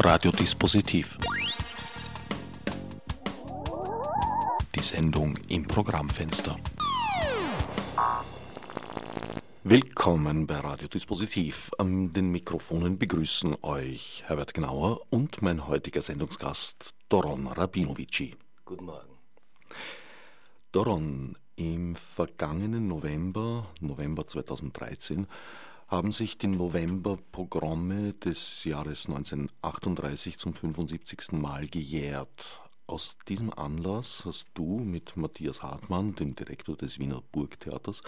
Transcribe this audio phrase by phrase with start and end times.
[0.00, 1.18] Radiodispositiv.
[4.76, 6.56] Die Sendung im Programmfenster.
[9.64, 11.72] Willkommen bei Radiodispositiv.
[11.78, 18.36] An den Mikrofonen begrüßen euch Herbert Gnauer und mein heutiger Sendungsgast Doron Rabinovici.
[18.64, 19.18] Guten Morgen.
[20.70, 25.26] Doron, im vergangenen November, November 2013,
[25.88, 31.32] haben sich die Novemberpogromme des Jahres 1938 zum 75.
[31.32, 32.60] Mal gejährt.
[32.86, 38.02] Aus diesem Anlass hast du mit Matthias Hartmann, dem Direktor des Wiener Burgtheaters,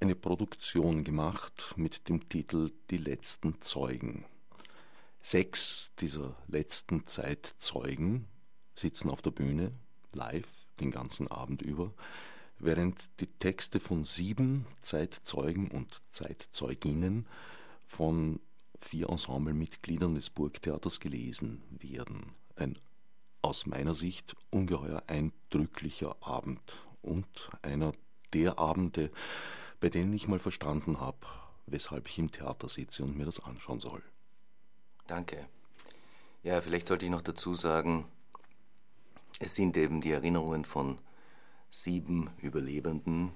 [0.00, 4.24] eine Produktion gemacht mit dem Titel Die letzten Zeugen.
[5.20, 8.26] Sechs dieser letzten Zeitzeugen
[8.76, 9.72] sitzen auf der Bühne,
[10.12, 11.92] live, den ganzen Abend über,
[12.62, 17.26] während die Texte von sieben Zeitzeugen und Zeitzeuginnen
[17.86, 18.40] von
[18.78, 22.34] vier Ensemblemitgliedern des Burgtheaters gelesen werden.
[22.56, 22.78] Ein
[23.42, 26.60] aus meiner Sicht ungeheuer eindrücklicher Abend
[27.02, 27.92] und einer
[28.32, 29.10] der Abende,
[29.80, 31.26] bei denen ich mal verstanden habe,
[31.66, 34.02] weshalb ich im Theater sitze und mir das anschauen soll.
[35.08, 35.48] Danke.
[36.44, 38.04] Ja, vielleicht sollte ich noch dazu sagen,
[39.40, 40.98] es sind eben die Erinnerungen von
[41.72, 43.32] sieben Überlebenden.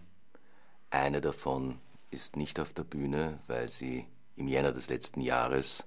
[0.91, 4.07] Eine davon ist nicht auf der Bühne, weil sie
[4.37, 5.85] im Jänner des letzten Jahres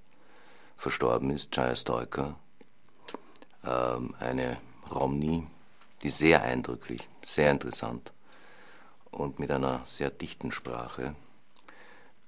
[0.76, 2.34] verstorben ist, Chaya Stoiker.
[3.64, 4.56] Ähm, eine
[4.90, 5.46] Romney,
[6.02, 8.12] die sehr eindrücklich, sehr interessant
[9.12, 11.14] und mit einer sehr dichten Sprache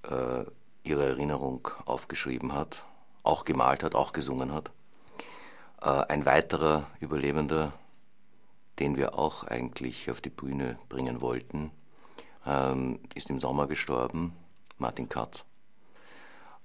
[0.05, 0.45] äh,
[0.84, 2.84] ihre Erinnerung aufgeschrieben hat,
[3.25, 4.70] auch gemalt hat, auch gesungen hat.
[5.81, 7.73] Äh, ein weiterer Überlebender
[8.83, 11.70] den wir auch eigentlich auf die Bühne bringen wollten,
[12.44, 14.34] ähm, ist im Sommer gestorben,
[14.77, 15.44] Martin Katz.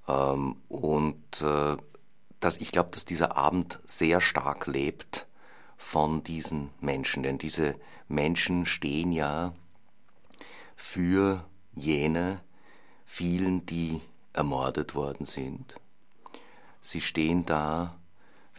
[0.07, 1.77] Ähm, und äh,
[2.39, 5.27] dass ich glaube, dass dieser Abend sehr stark lebt
[5.77, 7.75] von diesen Menschen, denn diese
[8.07, 9.53] Menschen stehen ja
[10.75, 11.45] für
[11.75, 12.41] jene
[13.05, 14.01] vielen, die
[14.33, 15.75] ermordet worden sind.
[16.81, 17.99] Sie stehen da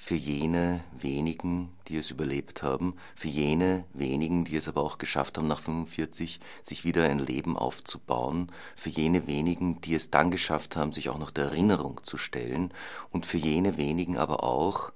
[0.01, 5.37] für jene wenigen, die es überlebt haben, für jene wenigen, die es aber auch geschafft
[5.37, 10.77] haben, nach 45 sich wieder ein Leben aufzubauen, für jene wenigen, die es dann geschafft
[10.77, 12.73] haben, sich auch noch der Erinnerung zu stellen
[13.11, 14.93] und für jene wenigen aber auch,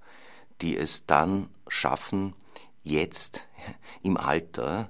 [0.61, 2.35] die es dann schaffen,
[2.83, 3.49] jetzt
[4.03, 4.89] im Alter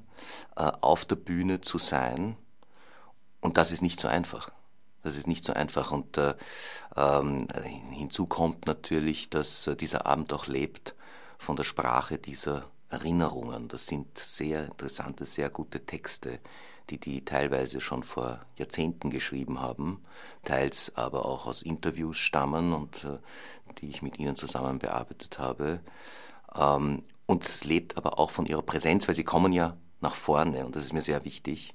[0.57, 2.37] äh, auf der Bühne zu sein.
[3.41, 4.51] Und das ist nicht so einfach.
[5.03, 5.91] Das ist nicht so einfach.
[5.91, 6.35] Und äh,
[6.97, 7.49] ähm,
[7.91, 10.95] hinzu kommt natürlich, dass äh, dieser Abend auch lebt
[11.39, 13.69] von der Sprache dieser Erinnerungen.
[13.69, 16.39] Das sind sehr interessante, sehr gute Texte,
[16.91, 20.05] die die teilweise schon vor Jahrzehnten geschrieben haben,
[20.45, 23.19] teils aber auch aus Interviews stammen und äh,
[23.81, 25.81] die ich mit ihnen zusammen bearbeitet habe.
[26.55, 30.67] Ähm, und es lebt aber auch von ihrer Präsenz, weil sie kommen ja nach vorne
[30.67, 31.75] und das ist mir sehr wichtig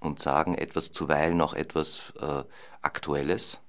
[0.00, 2.42] und sagen etwas zuweilen auch etwas äh,
[2.82, 3.60] Aktuelles.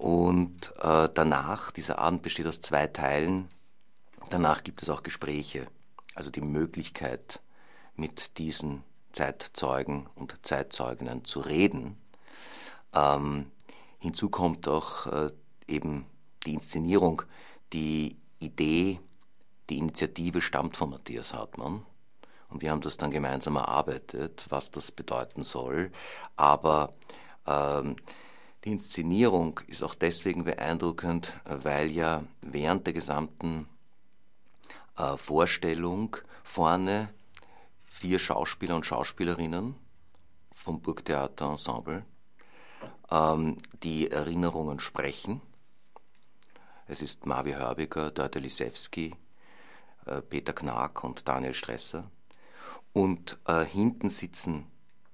[0.00, 3.50] Und äh, danach, dieser Abend besteht aus zwei Teilen,
[4.30, 5.66] danach gibt es auch Gespräche,
[6.14, 7.42] also die Möglichkeit,
[7.96, 11.98] mit diesen Zeitzeugen und Zeitzeuginnen zu reden.
[12.94, 13.50] Ähm,
[13.98, 15.32] hinzu kommt auch äh,
[15.68, 16.06] eben
[16.46, 17.20] die Inszenierung,
[17.74, 19.00] die Idee,
[19.68, 21.84] die Initiative stammt von Matthias Hartmann.
[22.48, 25.92] Und wir haben das dann gemeinsam erarbeitet, was das bedeuten soll.
[26.36, 26.94] Aber
[27.46, 27.96] ähm,
[28.64, 33.68] die Inszenierung ist auch deswegen beeindruckend, weil ja während der gesamten
[34.96, 37.12] äh, Vorstellung vorne
[37.86, 39.74] vier Schauspieler und Schauspielerinnen
[40.52, 42.04] vom Burgtheater Ensemble
[43.10, 45.40] ähm, die Erinnerungen sprechen.
[46.86, 49.14] Es ist Marvi Hörbiger, Dörte Lisewski,
[50.06, 52.10] äh, Peter Knack und Daniel Stresser.
[52.92, 54.66] Und äh, hinten sitzen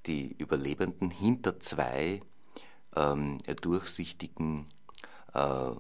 [0.07, 2.21] die Überlebenden hinter zwei
[2.97, 4.69] ähm, durchsichtigen
[5.35, 5.71] äh,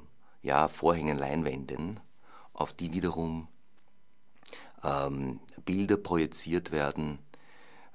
[0.43, 2.01] ja, Vorhängen, Leinwänden,
[2.53, 3.49] auf die wiederum
[4.85, 7.19] ähm, Bilder projiziert werden,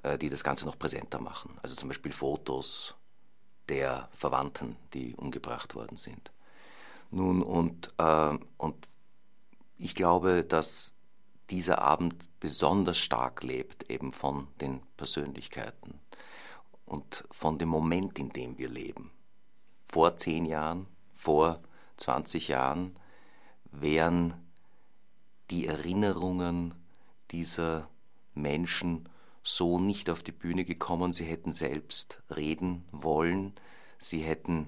[0.03, 1.57] äh, die das Ganze noch präsenter machen.
[1.61, 2.95] Also zum Beispiel Fotos
[3.69, 6.31] der Verwandten, die umgebracht worden sind.
[7.09, 8.87] Nun, und, äh, und
[9.77, 10.95] ich glaube, dass
[11.49, 16.00] dieser Abend besonders stark lebt, eben von den Persönlichkeiten
[16.91, 19.11] und von dem Moment, in dem wir leben.
[19.81, 21.61] Vor zehn Jahren, vor
[21.95, 22.95] 20 Jahren
[23.71, 24.33] wären
[25.49, 26.73] die Erinnerungen
[27.31, 27.87] dieser
[28.33, 29.07] Menschen
[29.41, 33.53] so nicht auf die Bühne gekommen, sie hätten selbst reden wollen,
[33.97, 34.67] sie hätten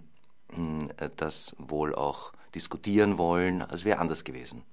[0.53, 3.61] hm, das wohl auch diskutieren wollen.
[3.69, 4.63] Es wäre anders gewesen.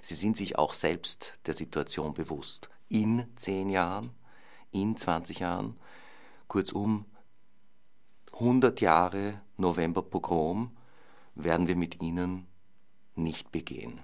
[0.00, 2.68] Sie sind sich auch selbst der Situation bewusst.
[2.88, 4.10] In zehn Jahren,
[4.72, 5.76] in 20 Jahren,
[6.48, 7.06] kurzum
[8.34, 10.76] 100 Jahre Novemberpogrom
[11.34, 12.46] werden wir mit ihnen
[13.14, 14.00] nicht begehen.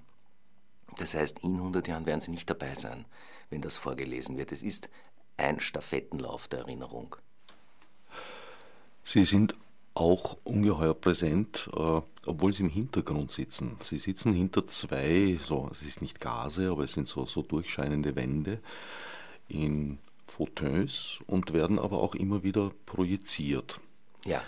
[0.97, 3.07] Das heißt, in 100 Jahren werden sie nicht dabei sein,
[3.51, 4.53] wenn das vorgelesen wird.
[4.53, 4.89] Es ist
[5.37, 7.17] ein Stafettenlauf der Erinnerung.
[9.05, 9.57] Sie sind
[9.95, 13.77] auch ungeheuer präsent, äh, obwohl sie im Hintergrund sitzen.
[13.81, 18.17] Sie sitzen hinter zwei, so, es ist nicht Gase, aber es sind so, so durchscheinende
[18.17, 18.61] Wände
[19.49, 19.99] in
[20.33, 23.81] Fauteuils und werden aber auch immer wieder projiziert.
[24.25, 24.43] Ja.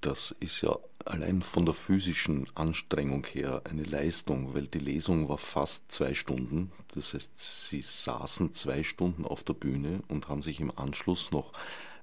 [0.00, 0.76] Das ist ja
[1.06, 6.70] allein von der physischen Anstrengung her eine Leistung, weil die Lesung war fast zwei Stunden.
[6.94, 7.38] Das heißt,
[7.68, 11.52] sie saßen zwei Stunden auf der Bühne und haben sich im Anschluss noch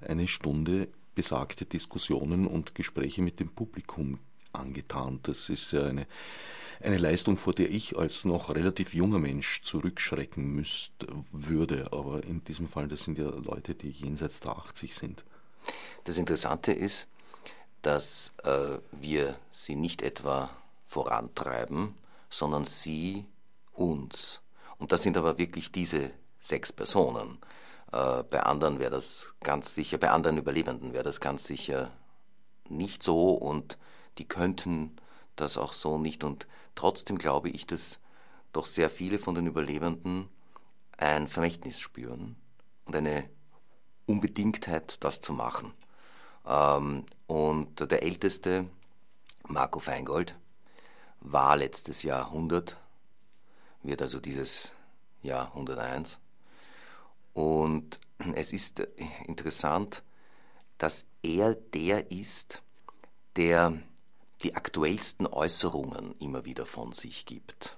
[0.01, 4.19] eine Stunde besagte Diskussionen und Gespräche mit dem Publikum
[4.51, 5.19] angetan.
[5.23, 6.07] Das ist ja eine,
[6.81, 11.87] eine Leistung, vor der ich als noch relativ junger Mensch zurückschrecken müsste, würde.
[11.91, 15.25] Aber in diesem Fall, das sind ja Leute, die jenseits der 80 sind.
[16.03, 17.07] Das Interessante ist,
[17.81, 20.49] dass äh, wir sie nicht etwa
[20.85, 21.95] vorantreiben,
[22.29, 23.25] sondern sie
[23.73, 24.41] uns.
[24.77, 27.37] Und das sind aber wirklich diese sechs Personen.
[27.91, 31.91] Äh, bei anderen wäre das ganz sicher, bei anderen Überlebenden wäre das ganz sicher
[32.69, 33.77] nicht so und
[34.17, 34.95] die könnten
[35.35, 36.23] das auch so nicht.
[36.23, 37.99] Und trotzdem glaube ich, dass
[38.51, 40.29] doch sehr viele von den Überlebenden
[40.97, 42.35] ein Vermächtnis spüren
[42.85, 43.29] und eine
[44.05, 45.73] Unbedingtheit, das zu machen.
[46.45, 48.69] Ähm, und der älteste,
[49.47, 50.37] Marco Feingold,
[51.19, 52.77] war letztes Jahr 100,
[53.81, 54.75] wird also dieses
[55.21, 56.19] Jahr 101.
[57.33, 57.99] Und
[58.35, 58.79] es ist
[59.25, 60.03] interessant,
[60.77, 62.61] dass er der ist,
[63.35, 63.77] der
[64.43, 67.77] die aktuellsten Äußerungen immer wieder von sich gibt.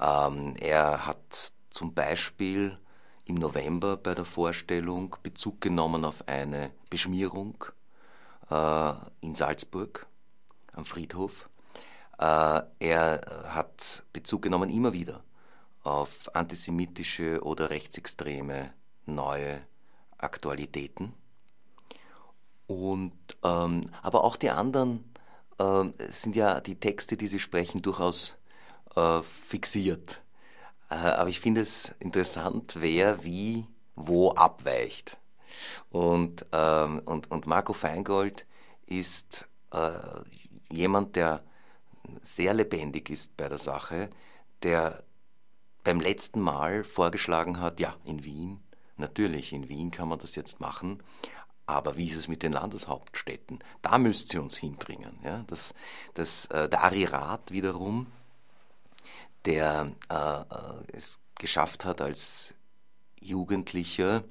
[0.00, 2.78] Ähm, er hat zum Beispiel
[3.24, 7.64] im November bei der Vorstellung Bezug genommen auf eine Beschmierung
[8.50, 10.06] äh, in Salzburg
[10.72, 11.48] am Friedhof.
[12.18, 15.22] Äh, er hat Bezug genommen immer wieder
[15.82, 18.72] auf antisemitische oder rechtsextreme
[19.06, 19.60] neue
[20.16, 21.14] Aktualitäten.
[22.66, 25.07] Und, ähm, aber auch die anderen
[25.58, 28.36] äh, sind ja die Texte, die sie sprechen, durchaus
[28.96, 30.22] äh, fixiert.
[30.90, 35.18] Äh, aber ich finde es interessant, wer wie wo abweicht.
[35.90, 38.46] Und, ähm, und, und Marco Feingold
[38.86, 39.90] ist äh,
[40.70, 41.42] jemand, der
[42.22, 44.10] sehr lebendig ist bei der Sache,
[44.62, 45.02] der
[45.84, 48.60] beim letzten Mal vorgeschlagen hat, ja, in Wien,
[48.96, 51.02] natürlich, in Wien kann man das jetzt machen,
[51.68, 53.58] aber wie ist es mit den Landeshauptstädten?
[53.82, 55.18] Da müsst ihr uns hinbringen.
[55.22, 55.44] Ja?
[55.46, 55.74] Das,
[56.14, 58.06] das, äh, der Arirat wiederum,
[59.44, 62.54] der äh, es geschafft hat, als
[63.20, 64.24] Jugendlicher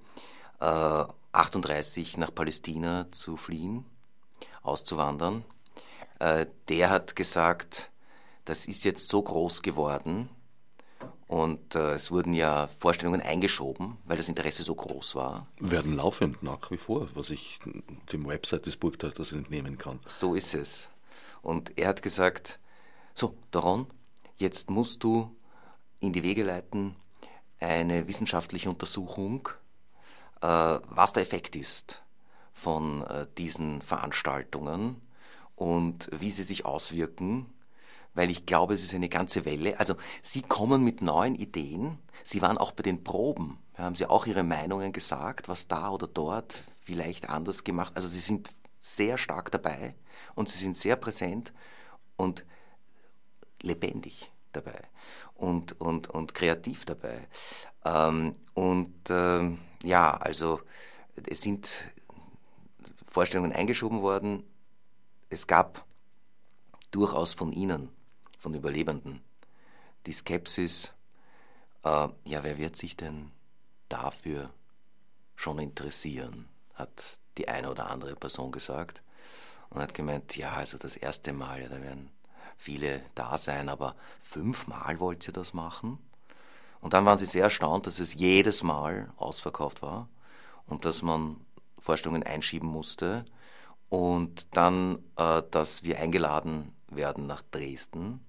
[0.59, 3.85] äh, 38 nach Palästina zu fliehen,
[4.63, 5.45] auszuwandern,
[6.19, 7.91] äh, der hat gesagt,
[8.45, 10.29] das ist jetzt so groß geworden,
[11.27, 15.47] und äh, es wurden ja Vorstellungen eingeschoben, weil das Interesse so groß war.
[15.59, 17.59] Werden laufend nach wie vor, was ich
[18.13, 19.99] dem Website des Burgtheaters entnehmen kann.
[20.05, 20.89] So ist es.
[21.41, 22.59] Und er hat gesagt,
[23.13, 23.87] so, Daron,
[24.37, 25.35] jetzt musst du
[25.99, 26.95] in die Wege leiten
[27.59, 29.49] eine wissenschaftliche Untersuchung,
[30.41, 32.03] äh, was der Effekt ist
[32.53, 35.01] von äh, diesen Veranstaltungen
[35.55, 37.53] und wie sie sich auswirken
[38.17, 39.79] weil ich glaube, es ist eine ganze Welle.
[39.79, 39.93] Also
[40.23, 41.99] Sie kommen mit neuen Ideen.
[42.23, 43.59] Sie waren auch bei den Proben.
[43.75, 47.93] Da haben Sie auch Ihre Meinungen gesagt, was da oder dort vielleicht anders gemacht.
[47.95, 48.49] Also Sie sind
[48.81, 49.93] sehr stark dabei
[50.33, 51.53] und Sie sind sehr präsent
[52.15, 52.43] und
[53.61, 54.81] lebendig dabei
[55.35, 57.27] und, und, und kreativ dabei.
[57.85, 59.51] Ähm, und äh,
[59.83, 60.59] ja, also
[61.29, 61.91] es sind
[63.07, 64.43] Vorstellungen eingeschoben worden.
[65.29, 65.85] Es gab
[66.89, 67.95] durchaus von Ihnen
[68.37, 69.21] von Überlebenden.
[70.05, 70.93] Die Skepsis,
[71.83, 73.31] äh, ja, wer wird sich denn
[73.89, 74.51] dafür
[75.35, 79.01] schon interessieren, hat die eine oder andere Person gesagt
[79.69, 82.09] und hat gemeint, ja, also das erste Mal, ja, da werden
[82.57, 85.99] viele da sein, aber fünfmal wollt ihr das machen?
[86.81, 90.09] Und dann waren sie sehr erstaunt, dass es jedes Mal ausverkauft war
[90.65, 91.39] und dass man
[91.79, 93.25] Vorstellungen einschieben musste
[93.89, 98.23] und dann, äh, dass wir eingeladen werden nach Dresden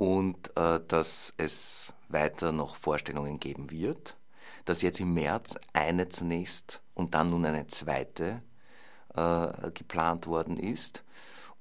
[0.00, 4.16] und äh, dass es weiter noch Vorstellungen geben wird,
[4.64, 8.42] dass jetzt im März eine zunächst und dann nun eine zweite
[9.14, 11.04] äh, geplant worden ist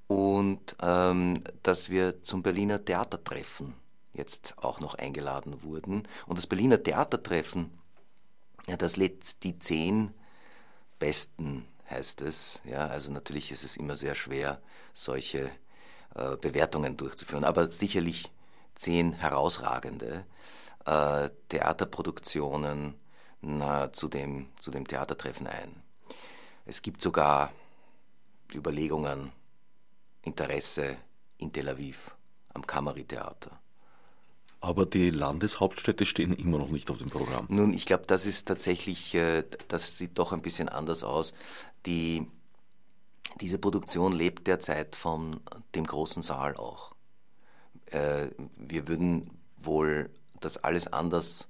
[0.07, 3.73] und ähm, dass wir zum Berliner Theatertreffen
[4.13, 6.07] jetzt auch noch eingeladen wurden.
[6.25, 7.77] Und das Berliner Theatertreffen,
[8.69, 10.13] ja, das lädt die zehn
[10.97, 12.61] Besten, heißt es.
[12.63, 14.61] Ja, also natürlich ist es immer sehr schwer,
[14.93, 15.51] solche
[16.13, 18.29] Bewertungen durchzuführen, aber sicherlich
[18.75, 20.25] zehn herausragende
[20.85, 22.95] äh, Theaterproduktionen
[23.41, 25.81] na, zu, dem, zu dem Theatertreffen ein.
[26.65, 27.51] Es gibt sogar
[28.53, 29.31] Überlegungen,
[30.23, 30.97] Interesse
[31.37, 32.11] in Tel Aviv
[32.53, 33.59] am Kammertheater.
[34.61, 37.45] Aber die Landeshauptstädte stehen immer noch nicht auf dem Programm.
[37.49, 41.33] Nun, ich glaube, das ist tatsächlich, äh, das sieht doch ein bisschen anders aus.
[41.85, 42.27] Die,
[43.41, 45.39] diese Produktion lebt derzeit von
[45.75, 46.95] dem großen Saal auch.
[47.85, 50.09] Äh, wir würden wohl
[50.39, 51.47] das alles anders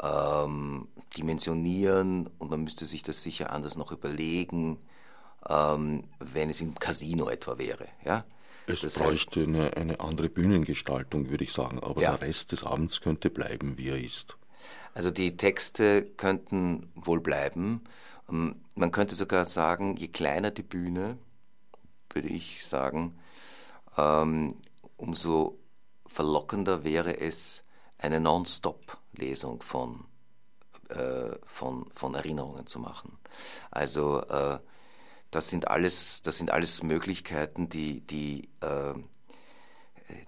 [0.00, 4.78] ähm, dimensionieren und man müsste sich das sicher anders noch überlegen,
[5.48, 7.88] ähm, wenn es im Casino etwa wäre.
[8.04, 8.24] Ja?
[8.66, 12.16] Es das bräuchte heißt, eine, eine, andere Bühnengestaltung, würde ich sagen, aber ja.
[12.16, 14.36] der Rest des Abends könnte bleiben, wie er ist.
[14.94, 17.82] Also die Texte könnten wohl bleiben.
[18.30, 21.18] Ähm, man könnte sogar sagen, je kleiner die Bühne,
[22.12, 23.18] würde ich sagen,
[23.96, 24.54] ähm,
[24.96, 25.58] umso
[26.06, 27.64] verlockender wäre es,
[27.98, 30.04] eine Non-Stop-Lesung von,
[30.88, 33.16] äh, von, von Erinnerungen zu machen.
[33.70, 34.58] Also äh,
[35.30, 38.94] das sind alles, das sind alles Möglichkeiten, die, die, äh,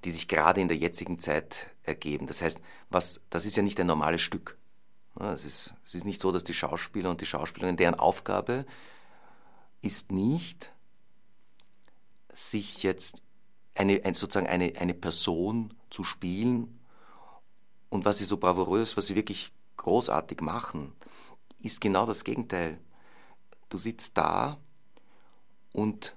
[0.04, 2.26] die sich gerade in der jetzigen Zeit ergeben.
[2.26, 4.56] Das heißt, was, das ist ja nicht ein normales Stück.
[5.20, 8.66] Es ist, es ist nicht so, dass die Schauspieler und die Schauspielerinnen, deren Aufgabe
[9.80, 10.72] ist nicht,
[12.32, 13.22] sich jetzt
[13.76, 16.80] eine, ein, sozusagen eine, eine Person zu spielen
[17.90, 20.92] und was sie so bravourös, was sie wirklich großartig machen,
[21.62, 22.78] ist genau das Gegenteil.
[23.68, 24.58] Du sitzt da
[25.72, 26.16] und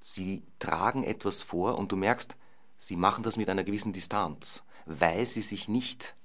[0.00, 2.36] sie tragen etwas vor und du merkst,
[2.78, 6.16] sie machen das mit einer gewissen Distanz, weil sie sich nicht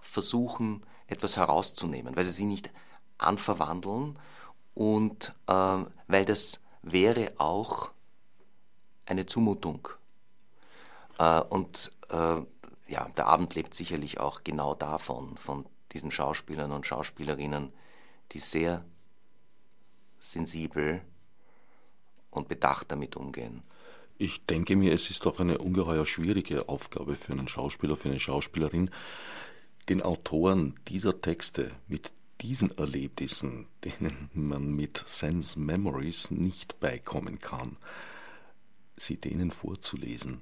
[0.00, 2.70] versuchen, etwas herauszunehmen, weil sie sich nicht
[3.18, 4.18] anverwandeln
[4.74, 5.52] und äh,
[6.06, 7.90] weil das wäre auch
[9.06, 9.88] eine Zumutung.
[11.18, 12.40] Äh, und äh,
[12.86, 17.72] ja, der Abend lebt sicherlich auch genau davon, von diesen Schauspielern und Schauspielerinnen,
[18.32, 18.84] die sehr
[20.18, 21.02] sensibel
[22.30, 23.62] und bedacht damit umgehen.
[24.18, 28.18] Ich denke mir, es ist doch eine ungeheuer schwierige Aufgabe für einen Schauspieler, für eine
[28.18, 28.90] Schauspielerin,
[29.88, 37.76] den Autoren dieser Texte mit diesen Erlebnissen, denen man mit Sense Memories nicht beikommen kann,
[38.96, 40.40] sie denen vorzulesen.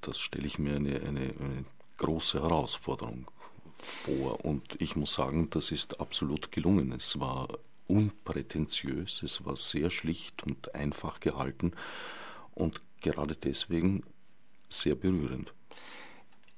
[0.00, 1.64] Das stelle ich mir eine, eine, eine
[1.98, 3.30] große Herausforderung
[3.78, 4.44] vor.
[4.44, 6.92] Und ich muss sagen, das ist absolut gelungen.
[6.92, 7.48] Es war
[7.86, 11.72] unprätentiös, es war sehr schlicht und einfach gehalten
[12.54, 14.02] und gerade deswegen
[14.68, 15.52] sehr berührend.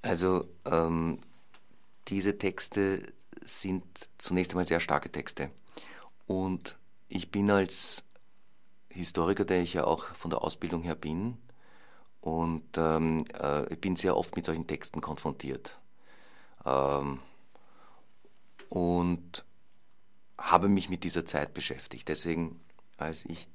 [0.02, 1.18] Also ähm,
[2.08, 3.84] diese Texte sind
[4.18, 5.50] zunächst einmal sehr starke Texte
[6.26, 6.76] und
[7.08, 8.04] ich bin als
[8.88, 11.36] Historiker, der ich ja auch von der Ausbildung her bin,
[12.24, 15.78] und ähm, äh, bin sehr oft mit solchen Texten konfrontiert.
[16.64, 17.20] Ähm,
[18.70, 19.44] und
[20.38, 22.08] habe mich mit dieser Zeit beschäftigt.
[22.08, 22.60] Deswegen,
[22.96, 23.46] als ich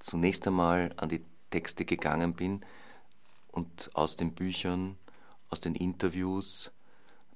[0.00, 2.64] zunächst einmal an die Texte gegangen bin
[3.52, 4.98] und aus den Büchern,
[5.48, 6.72] aus den Interviews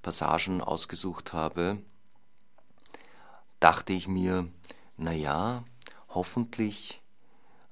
[0.03, 1.79] Passagen ausgesucht habe,
[3.61, 4.49] dachte ich mir,
[4.97, 5.65] naja,
[6.09, 7.01] hoffentlich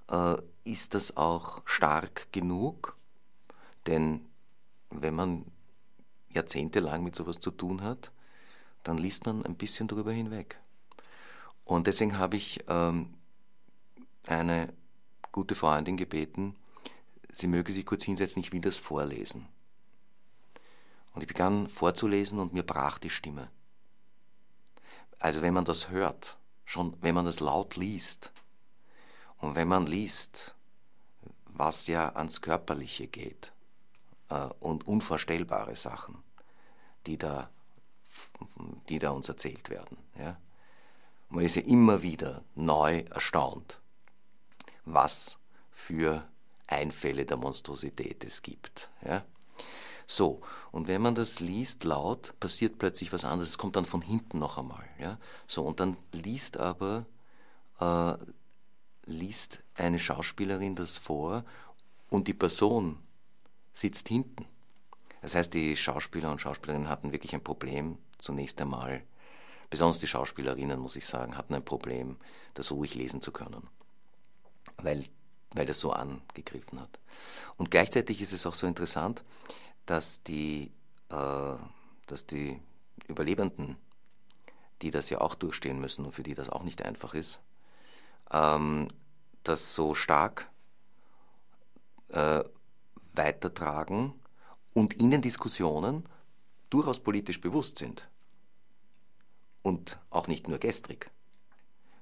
[0.08, 2.96] äh, ist das auch stark genug,
[3.86, 4.28] denn
[4.90, 5.44] wenn man
[6.28, 8.12] jahrzehntelang mit sowas zu tun hat,
[8.82, 10.58] dann liest man ein bisschen darüber hinweg.
[11.64, 13.14] Und deswegen habe ich ähm,
[14.26, 14.72] eine
[15.32, 16.56] gute Freundin gebeten,
[17.32, 19.48] sie möge sich kurz hinsetzen, ich will das vorlesen.
[21.12, 23.50] Und ich begann vorzulesen und mir brach die Stimme.
[25.18, 28.32] Also wenn man das hört, schon wenn man das laut liest
[29.38, 30.54] und wenn man liest,
[31.46, 33.52] was ja ans Körperliche geht
[34.28, 36.22] äh, und unvorstellbare Sachen,
[37.06, 37.50] die da,
[38.88, 39.98] die da uns erzählt werden.
[40.16, 40.38] Ja?
[41.30, 43.80] man ist ja immer wieder neu erstaunt,
[44.84, 45.38] was
[45.70, 46.28] für
[46.66, 48.90] Einfälle der Monstrosität es gibt.
[49.04, 49.24] Ja?
[50.10, 50.40] So,
[50.72, 53.50] und wenn man das liest laut, passiert plötzlich was anderes.
[53.50, 54.84] Es kommt dann von hinten noch einmal.
[54.98, 55.18] Ja?
[55.46, 57.06] So, und dann liest aber
[57.78, 58.14] äh,
[59.06, 61.44] liest eine Schauspielerin das vor
[62.08, 62.98] und die Person
[63.72, 64.46] sitzt hinten.
[65.22, 69.04] Das heißt, die Schauspieler und Schauspielerinnen hatten wirklich ein Problem, zunächst einmal
[69.72, 72.16] Besonders die Schauspielerinnen, muss ich sagen, hatten ein Problem,
[72.54, 73.68] das ruhig lesen zu können.
[74.78, 75.04] Weil
[75.52, 77.00] weil das so angegriffen hat.
[77.56, 79.24] Und gleichzeitig ist es auch so interessant,
[79.90, 80.70] dass die,
[81.08, 81.56] äh,
[82.06, 82.62] dass die
[83.08, 83.76] Überlebenden,
[84.82, 87.40] die das ja auch durchstehen müssen und für die das auch nicht einfach ist,
[88.30, 88.86] ähm,
[89.42, 90.48] das so stark
[92.10, 92.44] äh,
[93.14, 94.14] weitertragen
[94.72, 96.08] und in den Diskussionen
[96.70, 98.08] durchaus politisch bewusst sind.
[99.62, 101.10] Und auch nicht nur gestrig,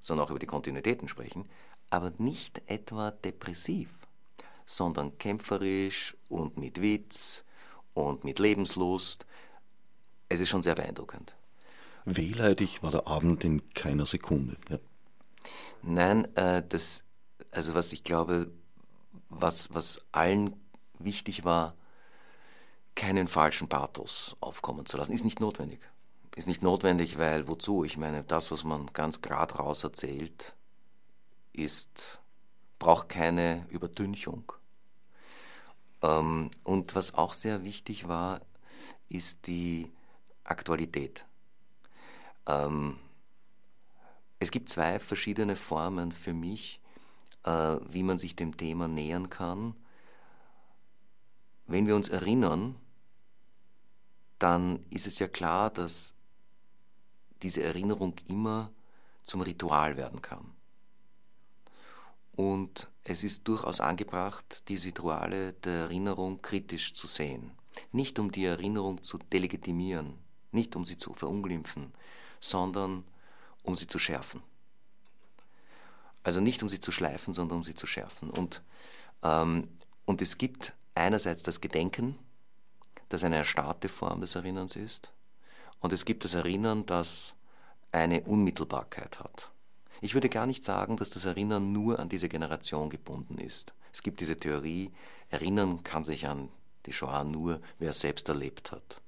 [0.03, 1.49] sondern auch über die Kontinuitäten sprechen,
[1.89, 3.89] aber nicht etwa depressiv,
[4.67, 7.45] sondern kämpferisch und mit Witz
[8.07, 9.27] und mit Lebenslust.
[10.29, 11.35] Es ist schon sehr beeindruckend.
[12.05, 14.57] Wehleidig war der Abend in keiner Sekunde.
[14.69, 14.79] Ja.
[15.83, 17.05] Nein, äh, das,
[17.51, 18.51] also was ich glaube,
[19.29, 20.57] was, was allen
[20.99, 21.75] wichtig war,
[22.95, 25.81] keinen falschen Pathos aufkommen zu lassen, ist nicht notwendig.
[26.35, 27.85] Ist nicht notwendig, weil wozu?
[27.85, 30.55] Ich meine, das, was man ganz gerade raus erzählt,
[31.53, 32.21] ist,
[32.79, 34.53] braucht keine Übertünchung.
[36.03, 38.41] Ähm, und was auch sehr wichtig war,
[39.09, 39.91] ist die
[40.45, 41.27] Aktualität.
[42.47, 42.99] Ähm,
[44.39, 46.81] es gibt zwei verschiedene Formen für mich,
[47.45, 49.75] äh, wie man sich dem Thema nähern kann.
[51.67, 52.77] Wenn wir uns erinnern,
[54.39, 56.15] dann ist es ja klar, dass
[57.43, 58.71] diese Erinnerung immer
[59.25, 60.55] zum Ritual werden kann.
[62.39, 67.51] Und es ist durchaus angebracht, diese Rituale der Erinnerung kritisch zu sehen.
[67.91, 70.17] Nicht um die Erinnerung zu delegitimieren,
[70.53, 71.93] nicht um sie zu verunglimpfen,
[72.39, 73.03] sondern
[73.65, 74.41] um sie zu schärfen.
[76.23, 78.31] Also nicht um sie zu schleifen, sondern um sie zu schärfen.
[78.31, 78.63] Und,
[79.25, 79.67] ähm,
[80.05, 82.17] und es gibt einerseits das Gedenken,
[83.09, 85.13] das eine erstarrte Form des Erinnerns ist,
[85.81, 87.35] und es gibt das Erinnern, das
[87.91, 89.51] eine Unmittelbarkeit hat.
[90.01, 93.75] Ich würde gar nicht sagen, dass das Erinnern nur an diese Generation gebunden ist.
[93.93, 94.93] Es gibt diese Theorie,
[95.31, 96.49] Erinnern kann sich an
[96.87, 99.01] die Shoah nur, wer es selbst erlebt hat.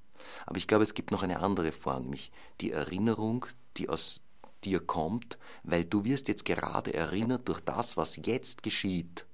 [0.45, 3.45] Aber ich glaube, es gibt noch eine andere Form, nämlich die Erinnerung,
[3.77, 4.21] die aus
[4.63, 9.25] dir kommt, weil du wirst jetzt gerade erinnert durch das, was jetzt geschieht.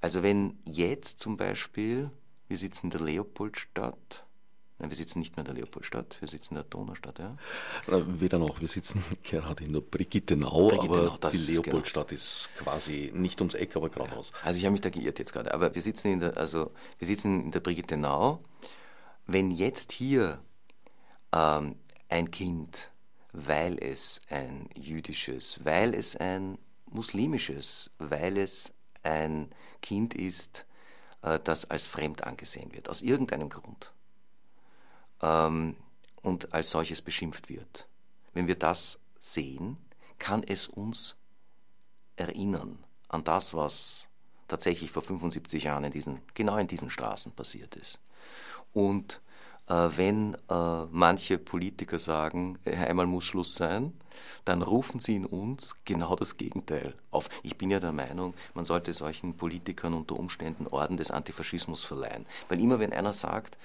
[0.00, 2.10] Also wenn jetzt zum Beispiel,
[2.48, 4.24] wir sitzen in der Leopoldstadt,
[4.82, 7.36] nein, wir sitzen nicht mehr in der Leopoldstadt, wir sitzen in der Donaustadt, ja?
[7.86, 12.16] Weder noch, wir sitzen gerade in der Brigittenau, Brigittenau aber die ist Leopoldstadt genau.
[12.16, 14.32] ist quasi nicht ums Eck, aber geradeaus.
[14.44, 17.06] Also ich habe mich da geirrt jetzt gerade, aber wir sitzen in der, also wir
[17.06, 18.42] sitzen in der Brigittenau.
[19.26, 20.40] Wenn jetzt hier
[21.32, 21.76] ähm,
[22.08, 22.90] ein Kind
[23.32, 26.58] weil es ein jüdisches, weil es ein
[26.90, 29.48] muslimisches, weil es ein
[29.80, 30.66] Kind ist,
[31.22, 33.92] äh, das als fremd angesehen wird, aus irgendeinem Grund
[35.22, 35.76] ähm,
[36.22, 37.88] und als solches beschimpft wird.
[38.34, 39.76] Wenn wir das sehen,
[40.18, 41.16] kann es uns
[42.16, 44.08] erinnern an das, was
[44.48, 47.98] tatsächlich vor 75 Jahren in diesen, genau in diesen Straßen passiert ist.
[48.72, 49.21] Und
[49.68, 53.92] wenn äh, manche Politiker sagen, äh, einmal muss Schluss sein,
[54.44, 57.28] dann rufen sie in uns genau das Gegenteil auf.
[57.42, 62.26] Ich bin ja der Meinung, man sollte solchen Politikern unter Umständen Orden des Antifaschismus verleihen.
[62.48, 63.56] Weil immer wenn einer sagt,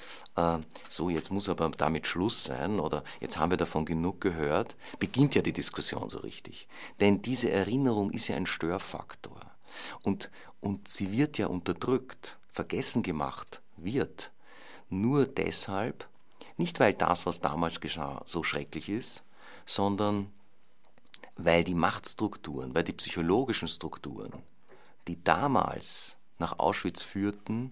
[0.88, 5.36] so jetzt muss aber damit Schluss sein oder jetzt haben wir davon genug gehört, beginnt
[5.36, 6.68] ja die Diskussion so richtig.
[7.00, 9.40] Denn diese Erinnerung ist ja ein Störfaktor.
[10.04, 10.30] Und,
[10.60, 14.32] und sie wird ja unterdrückt, vergessen gemacht wird
[14.89, 16.08] nur deshalb,
[16.58, 19.23] nicht weil das, was damals geschah, so schrecklich ist,
[19.65, 20.32] sondern
[21.36, 24.32] weil die Machtstrukturen, weil die psychologischen Strukturen,
[25.08, 27.71] die damals nach Auschwitz führten,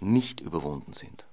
[0.00, 1.26] nicht überwunden sind.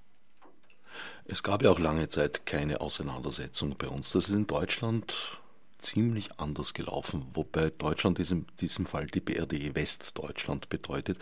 [1.25, 4.12] Es gab ja auch lange Zeit keine Auseinandersetzung bei uns.
[4.12, 5.41] Das ist in Deutschland
[5.80, 11.18] ziemlich anders gelaufen, wobei Deutschland in diesem Fall die BRD Westdeutschland bedeutet.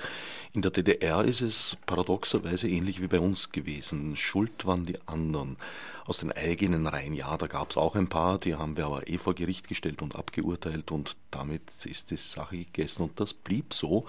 [0.54, 4.16] In der DDR ist es paradoxerweise ähnlich wie bei uns gewesen.
[4.16, 5.58] Schuld waren die anderen.
[6.06, 9.08] Aus den eigenen Reihen, ja, da gab es auch ein paar, die haben wir aber
[9.08, 13.74] eh vor Gericht gestellt und abgeurteilt und damit ist die Sache gegessen und das blieb
[13.74, 14.06] so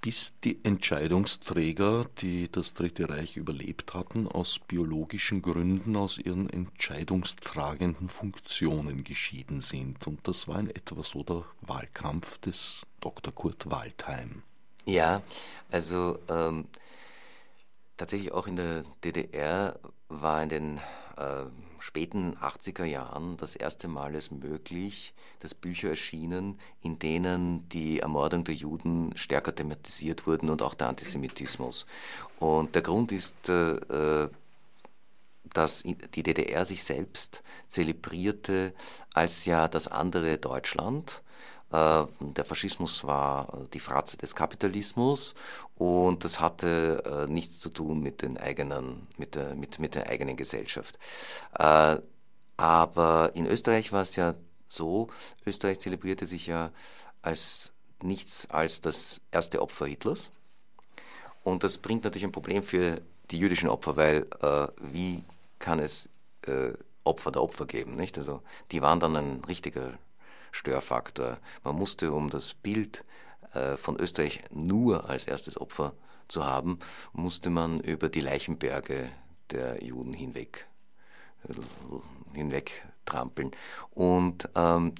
[0.00, 8.08] bis die Entscheidungsträger, die das Dritte Reich überlebt hatten, aus biologischen Gründen aus ihren entscheidungstragenden
[8.08, 10.06] Funktionen geschieden sind.
[10.06, 13.34] Und das war in etwa so der Wahlkampf des Dr.
[13.34, 14.42] Kurt Waldheim.
[14.84, 15.22] Ja,
[15.70, 16.66] also ähm,
[17.96, 20.80] tatsächlich auch in der DDR war in den
[21.18, 21.44] äh,
[21.80, 28.44] späten 80er Jahren das erste Mal es möglich, dass Bücher erschienen, in denen die Ermordung
[28.44, 31.86] der Juden stärker thematisiert wurden und auch der Antisemitismus.
[32.38, 34.28] Und der Grund ist, äh, äh,
[35.44, 38.74] dass die DDR sich selbst zelebrierte
[39.14, 41.22] als ja das andere Deutschland
[41.70, 45.34] der Faschismus war die Fratze des Kapitalismus
[45.76, 50.08] und das hatte äh, nichts zu tun mit, den eigenen, mit, der, mit, mit der
[50.08, 50.98] eigenen Gesellschaft.
[51.58, 51.98] Äh,
[52.56, 54.34] aber in Österreich war es ja
[54.66, 55.08] so,
[55.46, 56.70] Österreich zelebrierte sich ja
[57.22, 60.30] als nichts als das erste Opfer Hitlers.
[61.44, 63.00] Und das bringt natürlich ein Problem für
[63.30, 65.22] die jüdischen Opfer, weil äh, wie
[65.58, 66.08] kann es
[66.42, 66.72] äh,
[67.04, 68.18] Opfer der Opfer geben, nicht?
[68.18, 69.98] Also die waren dann ein richtiger
[70.58, 71.38] Störfaktor.
[71.62, 73.04] Man musste, um das Bild
[73.54, 75.94] äh, von Österreich nur als erstes Opfer
[76.26, 76.80] zu haben,
[77.12, 79.08] musste man über die Leichenberge
[79.50, 80.66] der Juden hinweg,
[81.48, 81.54] äh,
[82.36, 83.52] hinweg trampeln.
[83.90, 84.94] Und ähm,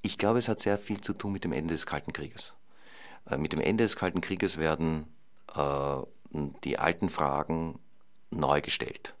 [0.00, 2.54] ich glaube, es hat sehr viel zu tun mit dem Ende des Kalten Krieges.
[3.30, 5.06] Äh, mit dem Ende des Kalten Krieges werden
[5.54, 5.98] äh,
[6.64, 7.78] die alten Fragen
[8.30, 9.14] neu gestellt.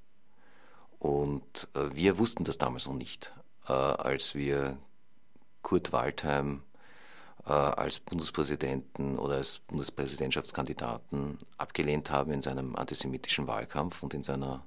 [0.98, 3.32] Und äh, wir wussten das damals noch nicht,
[3.68, 4.78] äh, als wir
[5.66, 6.62] Kurt Waldheim
[7.44, 14.64] äh, als Bundespräsidenten oder als Bundespräsidentschaftskandidaten abgelehnt haben in seinem antisemitischen Wahlkampf und in seiner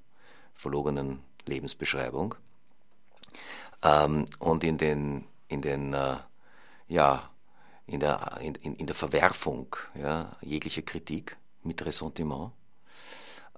[0.55, 2.35] verlogenen Lebensbeschreibung.
[3.81, 6.17] Ähm, und in den, in den äh,
[6.89, 7.29] ja,
[7.87, 12.51] in der, in, in der Verwerfung ja, jeglicher Kritik mit Ressentiment.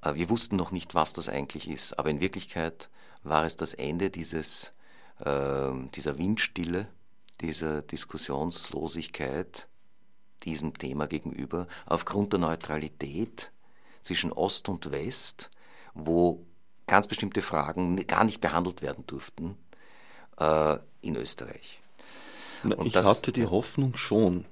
[0.03, 2.91] Äh, wir wussten noch nicht, was das eigentlich ist, aber in Wirklichkeit
[3.23, 4.73] war es das Ende dieses,
[5.25, 6.87] äh, dieser Windstille,
[7.41, 9.67] dieser Diskussionslosigkeit
[10.43, 13.51] diesem Thema gegenüber aufgrund der Neutralität
[14.01, 15.51] zwischen Ost und West,
[15.93, 16.45] wo
[16.87, 19.57] ganz bestimmte Fragen gar nicht behandelt werden durften
[20.39, 21.79] äh, in Österreich.
[22.63, 24.45] Na, ich das, hatte die Hoffnung schon.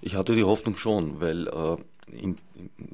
[0.00, 1.76] Ich hatte die Hoffnung schon, weil äh,
[2.12, 2.36] in,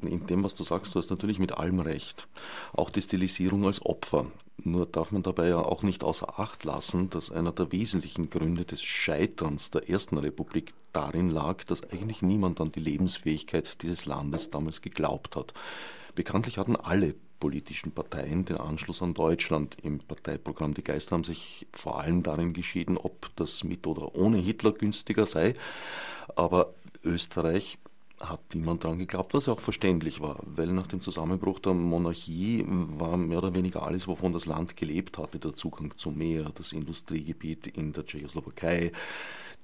[0.01, 2.27] in, dem, was du sagst, du hast natürlich mit allem recht.
[2.73, 4.31] Auch die Stilisierung als Opfer.
[4.63, 8.65] Nur darf man dabei ja auch nicht außer Acht lassen, dass einer der wesentlichen Gründe
[8.65, 14.49] des Scheiterns der Ersten Republik darin lag, dass eigentlich niemand an die Lebensfähigkeit dieses Landes
[14.49, 15.53] damals geglaubt hat.
[16.15, 20.73] Bekanntlich hatten alle politischen Parteien den Anschluss an Deutschland im Parteiprogramm.
[20.73, 25.27] Die Geister haben sich vor allem darin geschieden, ob das mit oder ohne Hitler günstiger
[25.27, 25.53] sei.
[26.35, 27.77] Aber Österreich
[28.19, 33.17] hat niemand daran geglaubt, was auch verständlich war, weil nach dem Zusammenbruch der Monarchie war
[33.17, 37.67] mehr oder weniger alles, wovon das Land gelebt hatte, der Zugang zum Meer, das Industriegebiet
[37.67, 38.91] in der Tschechoslowakei,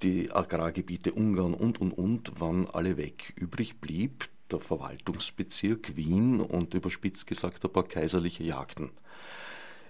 [0.04, 3.34] die Agrargebiete Ungarn und, und, und, waren alle weg.
[3.38, 8.92] Übrig blieb der Verwaltungsbezirk Wien und überspitzt gesagt ein paar kaiserliche Jagden.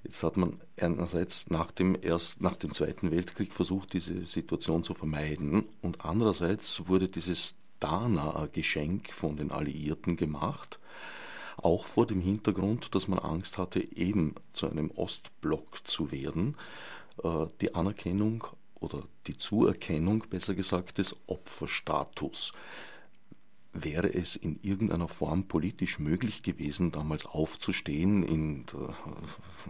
[0.04, 4.94] Jetzt hat man einerseits nach dem, erst, nach dem Zweiten Weltkrieg versucht, diese Situation zu
[4.94, 10.80] vermeiden und andererseits wurde dieses Dana Geschenk von den Alliierten gemacht,
[11.58, 16.56] auch vor dem Hintergrund, dass man Angst hatte, eben zu einem Ostblock zu werden.
[17.24, 18.48] Äh, die Anerkennung
[18.80, 22.54] oder die Zuerkennung, besser gesagt, des Opferstatus
[23.74, 28.94] wäre es in irgendeiner Form politisch möglich gewesen, damals aufzustehen in der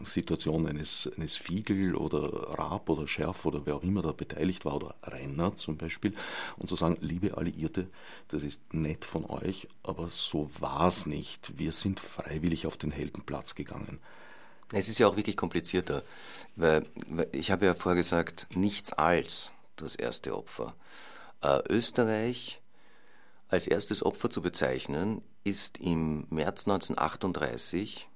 [0.04, 4.76] Situation eines, eines Fiegel oder Raab oder Scherf oder wer auch immer da beteiligt war
[4.76, 6.14] oder Renner zum Beispiel
[6.58, 7.88] und zu sagen, liebe Alliierte,
[8.28, 11.58] das ist nett von euch, aber so war es nicht.
[11.58, 14.00] Wir sind freiwillig auf den Heldenplatz gegangen.
[14.74, 16.04] Es ist ja auch wirklich komplizierter,
[16.56, 20.76] weil, weil ich habe ja vorher gesagt, nichts als das erste Opfer.
[21.42, 22.60] Äh, Österreich
[23.54, 28.10] als erstes Opfer zu bezeichnen ist im März 1938,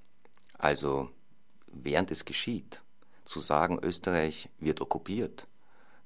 [0.58, 1.10] also
[1.68, 2.82] während es geschieht,
[3.24, 5.46] zu sagen, Österreich wird okkupiert,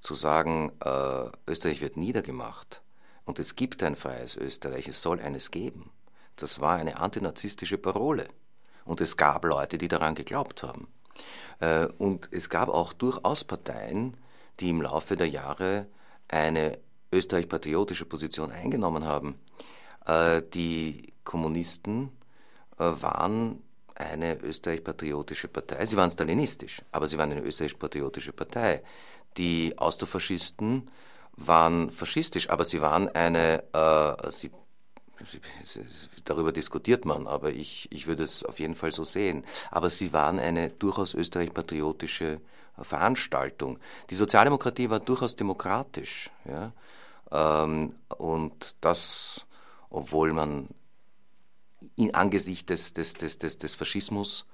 [0.01, 2.83] zu sagen, äh, Österreich wird niedergemacht
[3.25, 5.90] und es gibt ein freies Österreich, es soll eines geben.
[6.37, 8.29] Das war eine antinazistische Parole.
[8.85, 10.88] Und es gab Leute, die daran geglaubt haben.
[11.61, 14.14] Äh, und es gab auch durchaus Parteien,
[14.61, 15.87] die im Laufe der Jahre
[16.29, 16.79] eine
[17.12, 19.38] österreich-patriotische Position eingenommen haben.
[20.07, 22.11] Äh, die Kommunisten
[22.79, 23.62] äh, waren
[23.94, 25.85] eine österreich-patriotische Partei.
[25.87, 28.83] Sie waren stalinistisch, aber sie waren eine österreich-patriotische Partei.
[29.37, 30.90] Die Austrofaschisten
[31.37, 34.51] waren faschistisch, aber sie waren eine, äh, sie,
[36.25, 39.44] darüber diskutiert man, aber ich, ich würde es auf jeden Fall so sehen.
[39.70, 42.40] Aber sie waren eine durchaus österreich-patriotische
[42.79, 43.79] Veranstaltung.
[44.11, 46.31] Die Sozialdemokratie war durchaus demokratisch.
[46.44, 46.72] Ja?
[47.33, 49.47] Ähm, und das,
[49.90, 50.68] obwohl man
[51.97, 54.47] in angesichts des, des, des, des, Faschismus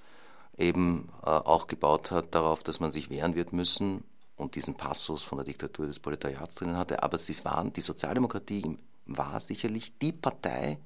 [0.56, 4.04] eben äh, auch gebaut hat darauf, dass man sich wehren wird müssen
[4.36, 7.02] und diesen Passus von der Diktatur des Proletariats drinnen hatte.
[7.02, 10.78] Aber sie waren, die Sozialdemokratie war sicherlich die Partei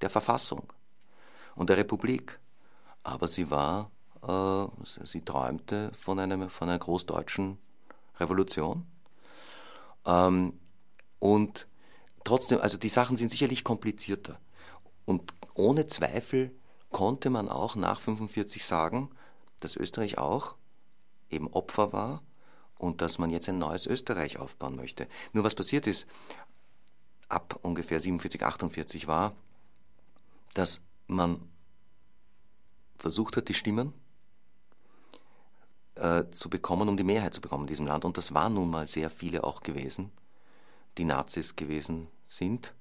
[0.00, 0.72] der Verfassung
[1.54, 2.40] und der Republik.
[3.02, 3.90] Aber sie war,
[4.26, 7.58] äh, sie träumte von, einem, von einer großdeutschen
[8.18, 8.86] Revolution.
[10.04, 10.54] Ähm,
[11.20, 11.68] Und
[12.24, 14.40] trotzdem, also die Sachen sind sicherlich komplizierter.
[15.04, 16.50] Und ohne Zweifel
[16.90, 19.10] konnte man auch nach 45 sagen,
[19.60, 20.56] dass Österreich auch
[21.30, 22.22] eben Opfer war
[22.78, 25.06] und dass man jetzt ein neues Österreich aufbauen möchte.
[25.32, 26.06] Nur was passiert ist,
[27.28, 29.34] ab ungefähr 47, 48 war,
[30.54, 31.48] dass man
[32.98, 33.92] versucht hat, die Stimmen
[35.94, 38.04] äh, zu bekommen, um die Mehrheit zu bekommen in diesem Land.
[38.04, 40.10] Und das waren nun mal sehr viele auch gewesen,
[40.98, 42.74] die Nazis gewesen sind.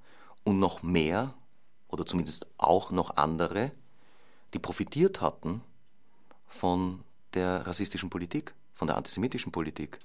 [0.44, 1.34] Und noch mehr,
[1.90, 3.72] oder zumindest auch noch andere,
[4.54, 5.62] die profitiert hatten
[6.48, 10.00] von der rassistischen Politik, von der antisemitischen Politik.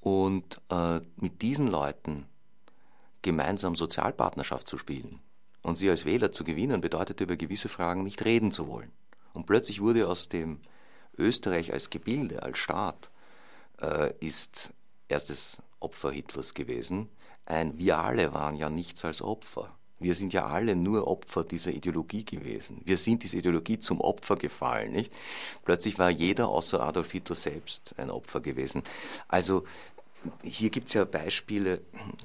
[0.00, 2.26] Und äh, mit diesen Leuten
[3.22, 5.20] gemeinsam Sozialpartnerschaft zu spielen
[5.62, 8.92] und sie als Wähler zu gewinnen, bedeutet über gewisse Fragen nicht reden zu wollen.
[9.32, 10.60] Und plötzlich wurde aus dem
[11.18, 13.10] Österreich als Gebilde, als Staat,
[13.80, 14.70] äh, ist
[15.08, 17.08] erstes Opfer Hitlers gewesen.
[17.44, 19.76] Ein Wir alle waren ja nichts als Opfer.
[19.98, 22.82] Wir sind ja alle nur Opfer dieser Ideologie gewesen.
[22.84, 24.92] Wir sind dieser Ideologie zum Opfer gefallen.
[24.92, 25.12] Nicht?
[25.64, 28.82] Plötzlich war jeder außer Adolf Hitler selbst ein Opfer gewesen.
[29.28, 29.64] Also
[30.42, 31.76] hier gibt es ja Beispiele.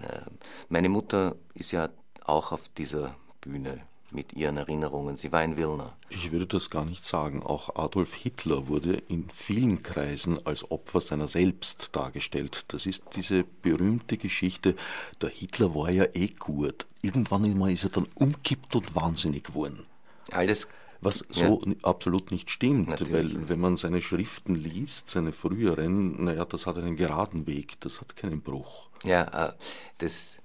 [0.01, 0.21] Äh,
[0.69, 1.89] meine Mutter ist ja
[2.25, 3.81] auch auf dieser Bühne
[4.11, 5.17] mit ihren Erinnerungen.
[5.17, 5.95] Sie war in Wilna.
[6.09, 7.43] Ich würde das gar nicht sagen.
[7.43, 12.65] Auch Adolf Hitler wurde in vielen Kreisen als Opfer seiner selbst dargestellt.
[12.69, 14.75] Das ist diese berühmte Geschichte,
[15.21, 16.85] der Hitler war ja eh gut.
[17.01, 19.85] Irgendwann ist er dann umkippt und wahnsinnig geworden.
[20.31, 20.67] Alles
[21.01, 21.75] was so ja.
[21.81, 26.77] absolut nicht stimmt, Natürlich weil wenn man seine Schriften liest, seine früheren, naja, das hat
[26.77, 28.89] einen geraden Weg, das hat keinen Bruch.
[29.03, 29.53] Ja, äh,
[29.97, 30.37] das,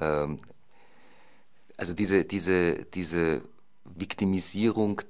[0.00, 0.40] ähm,
[1.82, 3.42] also diese, diese, diese
[3.82, 5.02] Viktimisierung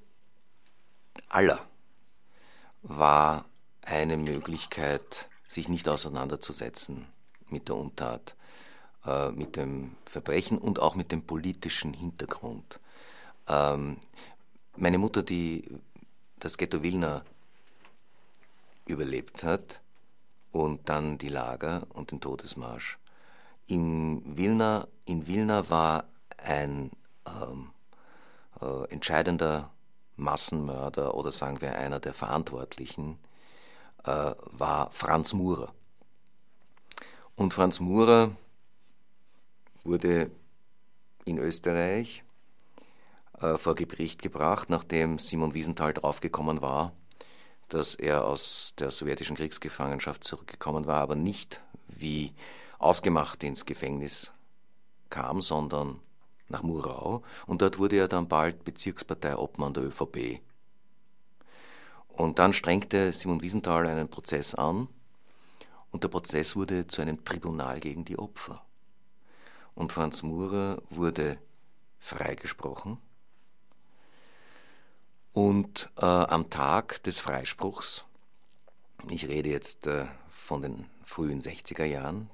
[1.28, 1.60] aller
[2.80, 3.44] war
[3.82, 7.04] eine Möglichkeit, sich nicht auseinanderzusetzen
[7.50, 8.36] mit der Untat,
[9.04, 12.80] äh, mit dem Verbrechen und auch mit dem politischen Hintergrund.
[13.48, 13.98] Ähm,
[14.74, 15.78] meine Mutter, die
[16.38, 17.22] das Ghetto Wilna
[18.86, 19.82] überlebt hat
[20.52, 22.98] und dann die Lager und den Todesmarsch.
[23.66, 26.06] In Wilna, in Wilna war
[26.44, 26.90] ein
[27.26, 27.70] ähm,
[28.60, 29.70] äh, entscheidender
[30.16, 33.18] Massenmörder oder sagen wir einer der Verantwortlichen,
[34.04, 35.72] äh, war Franz Murer.
[37.34, 38.30] Und Franz Murer
[39.84, 40.30] wurde
[41.24, 42.24] in Österreich
[43.40, 46.92] äh, vor Gericht gebracht, nachdem Simon Wiesenthal draufgekommen war,
[47.68, 52.32] dass er aus der sowjetischen Kriegsgefangenschaft zurückgekommen war, aber nicht wie
[52.78, 54.32] ausgemacht ins Gefängnis
[55.10, 56.00] kam, sondern
[56.52, 57.22] nach Murau.
[57.46, 60.40] Und dort wurde er dann bald Bezirksparteiobmann der ÖVP.
[62.08, 64.88] Und dann strengte Simon Wiesenthal einen Prozess an
[65.90, 68.62] und der Prozess wurde zu einem Tribunal gegen die Opfer.
[69.74, 71.38] Und Franz Murer wurde
[71.98, 72.98] freigesprochen
[75.32, 78.04] und äh, am Tag des Freispruchs,
[79.08, 82.30] ich rede jetzt äh, von den frühen 60er Jahren,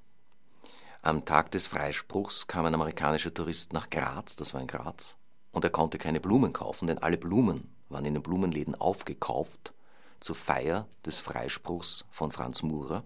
[1.03, 5.17] am Tag des Freispruchs kam ein amerikanischer Tourist nach Graz, das war in Graz,
[5.53, 9.73] und er konnte keine Blumen kaufen, denn alle Blumen waren in den Blumenläden aufgekauft
[10.21, 13.05] zur Feier des Freispruchs von Franz Murer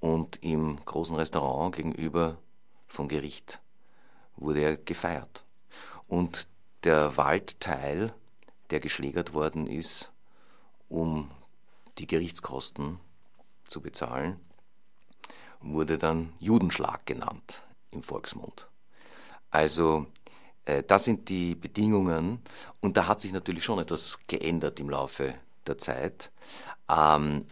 [0.00, 2.38] und im großen Restaurant gegenüber
[2.86, 3.60] vom Gericht
[4.36, 5.44] wurde er gefeiert.
[6.06, 6.48] Und
[6.84, 8.14] der Waldteil
[8.70, 10.12] der geschlägert worden ist,
[10.88, 11.30] um
[11.98, 13.00] die Gerichtskosten
[13.66, 14.38] zu bezahlen,
[15.60, 18.68] wurde dann Judenschlag genannt im Volksmund.
[19.50, 20.06] Also
[20.64, 22.40] äh, das sind die Bedingungen
[22.80, 25.34] und da hat sich natürlich schon etwas geändert im Laufe
[25.66, 26.30] der Zeit
[26.88, 27.46] ähm,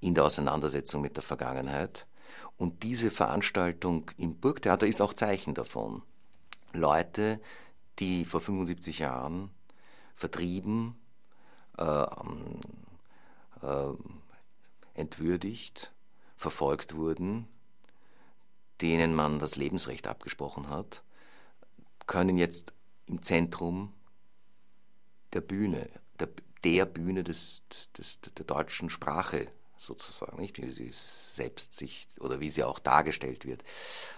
[0.00, 2.06] in der Auseinandersetzung mit der Vergangenheit.
[2.56, 6.02] Und diese Veranstaltung im Burgtheater ist auch Zeichen davon.
[6.72, 7.40] Leute,
[7.98, 9.50] die vor 75 Jahren
[10.14, 10.98] vertrieben,
[11.78, 12.02] äh,
[13.62, 13.94] äh,
[14.94, 15.92] entwürdigt,
[16.38, 17.48] verfolgt wurden,
[18.80, 21.02] denen man das Lebensrecht abgesprochen hat,
[22.06, 22.72] können jetzt
[23.06, 23.92] im Zentrum
[25.32, 26.28] der Bühne, der,
[26.62, 27.62] der Bühne des,
[27.98, 33.44] des, der deutschen Sprache sozusagen, nicht wie sie selbst sich oder wie sie auch dargestellt
[33.44, 33.64] wird,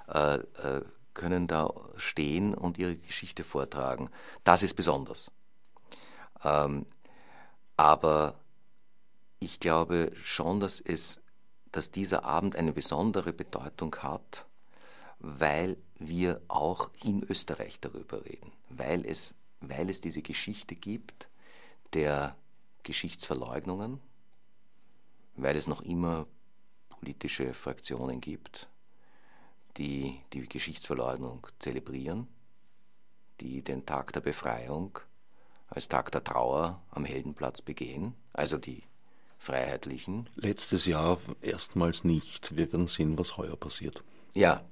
[0.08, 4.10] äh, äh, können da stehen und ihre Geschichte vortragen.
[4.44, 5.30] Das ist besonders.
[6.44, 6.84] Ähm,
[7.78, 8.38] aber
[9.38, 11.20] ich glaube schon, dass, es,
[11.72, 14.46] dass dieser Abend eine besondere Bedeutung hat,
[15.18, 21.28] weil wir auch in Österreich darüber reden, weil es, weil es diese Geschichte gibt
[21.92, 22.36] der
[22.82, 24.00] Geschichtsverleugnungen,
[25.36, 26.26] weil es noch immer
[26.88, 28.68] politische Fraktionen gibt,
[29.76, 32.28] die die Geschichtsverleugnung zelebrieren,
[33.40, 34.98] die den Tag der Befreiung
[35.68, 38.82] als Tag der Trauer am Heldenplatz begehen, also die
[39.40, 40.28] Freiheitlichen.
[40.36, 42.56] Letztes Jahr erstmals nicht.
[42.58, 44.04] Wir werden sehen, was heuer passiert.
[44.34, 44.62] Ja.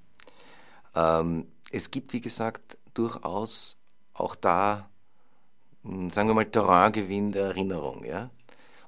[0.94, 3.78] Ähm, es gibt, wie gesagt, durchaus
[4.12, 4.90] auch da,
[5.84, 8.04] hm, sagen wir mal, Terraingewinn der Erinnerung.
[8.04, 8.28] Ja?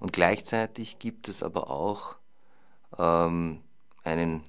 [0.00, 2.16] Und gleichzeitig gibt es aber auch
[2.98, 3.62] ähm,
[4.04, 4.44] einen,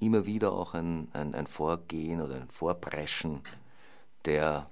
[0.00, 3.44] immer wieder auch ein, ein, ein Vorgehen oder ein Vorpreschen
[4.24, 4.68] der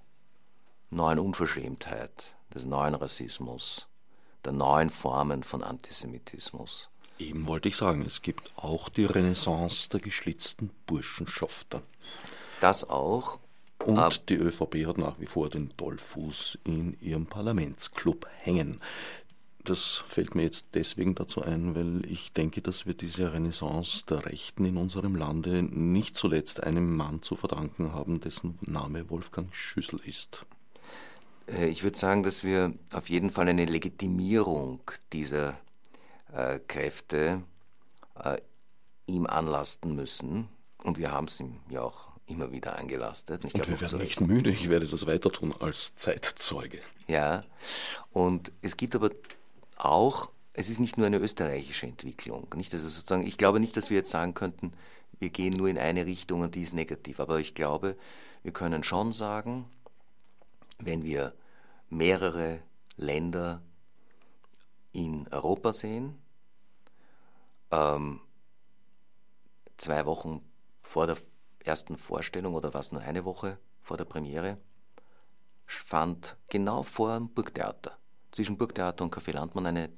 [0.91, 3.90] neuen Unverschämtheit, des neuen Rassismus,
[4.45, 6.91] der neuen Formen von Antisemitismus.
[7.19, 11.83] Eben wollte ich sagen, es gibt auch die Renaissance der geschlitzten Burschenschafter.
[12.61, 13.39] Das auch.
[13.85, 18.81] Und die ÖVP hat nach wie vor den Dollfuß in ihrem Parlamentsclub hängen.
[19.65, 24.25] Das fällt mir jetzt deswegen dazu ein, weil ich denke, dass wir diese Renaissance der
[24.27, 30.01] Rechten in unserem Lande nicht zuletzt einem Mann zu verdanken haben, dessen Name Wolfgang Schüssel
[30.05, 30.47] ist.
[31.51, 34.81] Äh, ich würde sagen, dass wir auf jeden Fall eine Legitimierung
[35.13, 35.59] dieser
[36.33, 37.43] äh, Kräfte
[38.23, 38.37] äh,
[39.07, 40.49] ihm anlasten müssen.
[40.83, 43.45] Und wir haben es ihm ja auch immer wieder angelastet.
[43.45, 46.81] Und, und wir werden nicht müde, ich werde das weiter tun als Zeitzeuge.
[47.09, 47.45] Ja,
[48.13, 49.11] und es gibt aber
[49.77, 52.47] auch, es ist nicht nur eine österreichische Entwicklung.
[52.55, 54.73] Nicht, also sozusagen, ich glaube nicht, dass wir jetzt sagen könnten,
[55.19, 57.21] wir gehen nur in eine Richtung und die ist negativ.
[57.21, 57.97] Aber ich glaube,
[58.43, 59.67] wir können schon sagen,
[60.81, 61.35] wenn wir
[61.89, 62.63] mehrere
[62.97, 63.63] Länder
[64.93, 66.21] in Europa sehen,
[67.71, 68.21] ähm,
[69.77, 70.43] zwei Wochen
[70.83, 71.17] vor der
[71.65, 74.59] ersten Vorstellung oder was nur eine Woche vor der Premiere,
[75.67, 77.97] fand genau vor dem Burgtheater,
[78.33, 79.91] zwischen Burgtheater und Café Landmann eine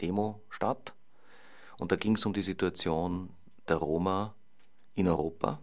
[0.00, 0.94] Demo statt.
[1.78, 3.30] Und da ging es um die Situation
[3.68, 4.34] der Roma
[4.94, 5.60] in Europa.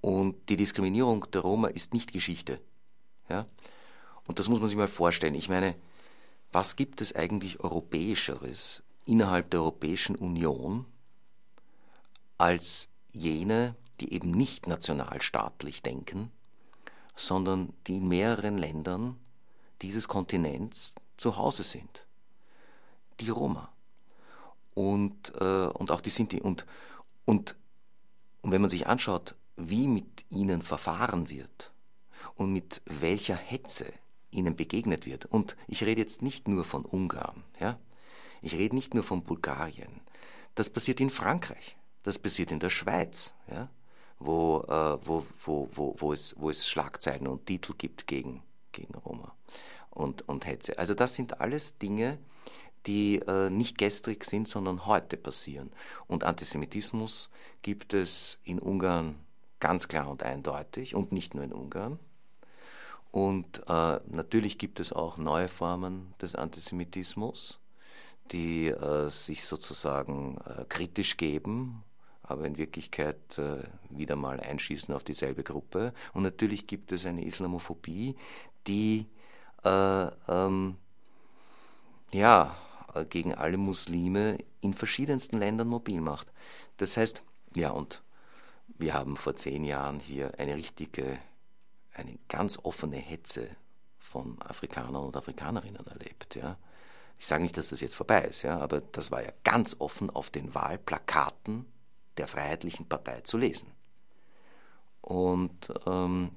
[0.00, 2.60] Und die Diskriminierung der Roma ist nicht Geschichte.
[3.32, 3.46] Ja?
[4.26, 5.34] Und das muss man sich mal vorstellen.
[5.34, 5.74] Ich meine,
[6.52, 10.84] was gibt es eigentlich Europäischeres innerhalb der Europäischen Union
[12.36, 16.30] als jene, die eben nicht nationalstaatlich denken,
[17.14, 19.18] sondern die in mehreren Ländern
[19.80, 22.06] dieses Kontinents zu Hause sind?
[23.20, 23.72] Die Roma.
[24.74, 26.40] Und, äh, und auch die Sinti.
[26.40, 26.66] Und,
[27.24, 27.56] und,
[28.42, 31.71] und wenn man sich anschaut, wie mit ihnen verfahren wird
[32.34, 33.92] und mit welcher Hetze
[34.30, 35.26] ihnen begegnet wird.
[35.26, 37.78] Und ich rede jetzt nicht nur von Ungarn, ja?
[38.40, 40.00] ich rede nicht nur von Bulgarien.
[40.54, 43.68] Das passiert in Frankreich, das passiert in der Schweiz, ja?
[44.18, 48.94] wo, äh, wo, wo, wo, wo, es, wo es Schlagzeilen und Titel gibt gegen, gegen
[48.94, 49.34] Roma
[49.90, 50.78] und, und Hetze.
[50.78, 52.18] Also das sind alles Dinge,
[52.86, 55.70] die äh, nicht gestrig sind, sondern heute passieren.
[56.06, 57.30] Und Antisemitismus
[57.62, 59.16] gibt es in Ungarn
[59.60, 61.98] ganz klar und eindeutig und nicht nur in Ungarn.
[63.12, 67.60] Und äh, natürlich gibt es auch neue Formen des Antisemitismus,
[68.32, 71.84] die äh, sich sozusagen äh, kritisch geben,
[72.22, 73.58] aber in Wirklichkeit äh,
[73.90, 75.92] wieder mal einschießen auf dieselbe Gruppe.
[76.14, 78.16] Und natürlich gibt es eine Islamophobie,
[78.66, 79.06] die
[79.62, 80.76] äh, ähm,
[82.14, 82.56] ja,
[83.10, 86.32] gegen alle Muslime in verschiedensten Ländern mobil macht.
[86.78, 87.22] Das heißt,
[87.54, 88.02] ja, und
[88.78, 91.18] wir haben vor zehn Jahren hier eine richtige
[91.94, 93.48] eine ganz offene Hetze
[93.98, 96.34] von Afrikanern und Afrikanerinnen erlebt.
[96.34, 96.58] Ja.
[97.18, 100.10] Ich sage nicht, dass das jetzt vorbei ist, ja, aber das war ja ganz offen
[100.10, 101.66] auf den Wahlplakaten
[102.16, 103.70] der Freiheitlichen Partei zu lesen.
[105.00, 106.32] Und ähm,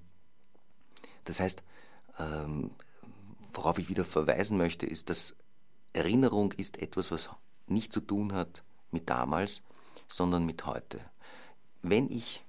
[1.24, 1.64] das heißt,
[2.20, 2.72] ähm,
[3.54, 5.36] worauf ich wieder verweisen möchte, ist, dass
[5.94, 7.30] Erinnerung ist etwas, was
[7.68, 9.62] nicht zu tun hat mit damals,
[10.08, 11.00] sondern mit heute.
[11.82, 12.44] Wenn ich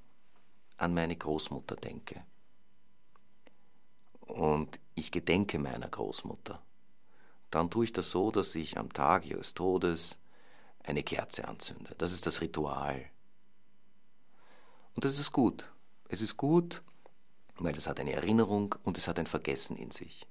[0.77, 2.23] an meine Großmutter denke,
[4.37, 6.62] und ich gedenke meiner Großmutter,
[7.51, 10.18] dann tue ich das so, dass ich am Tag ihres Todes
[10.83, 11.94] eine Kerze anzünde.
[11.99, 13.05] Das ist das Ritual.
[14.95, 15.70] Und das ist gut.
[16.09, 16.82] Es ist gut,
[17.59, 20.26] weil es hat eine Erinnerung und es hat ein Vergessen in sich.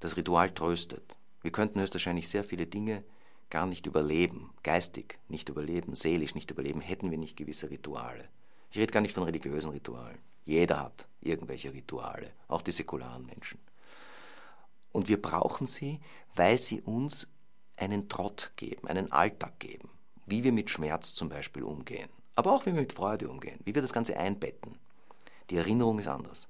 [0.00, 1.16] Das Ritual tröstet.
[1.40, 3.04] Wir könnten höchstwahrscheinlich sehr viele Dinge
[3.50, 8.28] gar nicht überleben, geistig nicht überleben, seelisch nicht überleben, hätten wir nicht gewisse Rituale.
[8.70, 10.18] Ich rede gar nicht von religiösen Ritualen.
[10.48, 13.60] Jeder hat irgendwelche Rituale, auch die säkularen Menschen.
[14.92, 16.00] Und wir brauchen sie,
[16.34, 17.28] weil sie uns
[17.76, 19.90] einen Trott geben, einen Alltag geben,
[20.24, 23.74] wie wir mit Schmerz zum Beispiel umgehen, aber auch wie wir mit Freude umgehen, wie
[23.74, 24.78] wir das Ganze einbetten.
[25.50, 26.48] Die Erinnerung ist anders.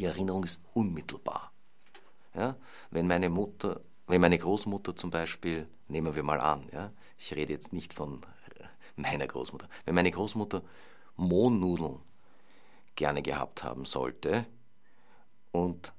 [0.00, 1.52] Die Erinnerung ist unmittelbar.
[2.34, 2.56] Ja?
[2.90, 6.92] Wenn meine Mutter, wenn meine Großmutter zum Beispiel, nehmen wir mal an, ja?
[7.16, 8.22] ich rede jetzt nicht von
[8.96, 10.62] meiner Großmutter, wenn meine Großmutter
[11.14, 12.00] Mohnnudeln
[12.96, 14.46] gerne gehabt haben sollte.
[15.52, 15.92] Und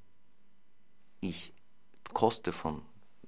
[1.22, 1.54] ich
[2.14, 2.82] koste von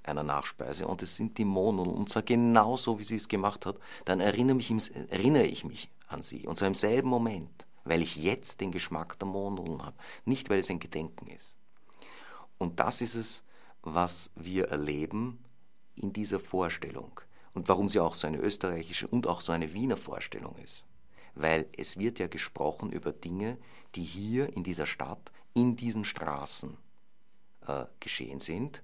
[0.03, 3.77] einer Nachspeise und es sind die Mohnnudeln und zwar genauso, wie sie es gemacht hat,
[4.05, 4.71] dann erinnere, mich,
[5.09, 6.47] erinnere ich mich an sie.
[6.47, 10.59] Und zwar im selben Moment, weil ich jetzt den Geschmack der Mohnnudeln habe, nicht weil
[10.59, 11.57] es ein Gedenken ist.
[12.57, 13.43] Und das ist es,
[13.81, 15.43] was wir erleben
[15.95, 17.19] in dieser Vorstellung.
[17.53, 20.85] Und warum sie auch so eine österreichische und auch so eine Wiener Vorstellung ist.
[21.39, 23.57] Weil es wird ja gesprochen über Dinge,
[23.95, 26.77] die hier in dieser Stadt, in diesen Straßen
[27.67, 28.83] äh, geschehen sind.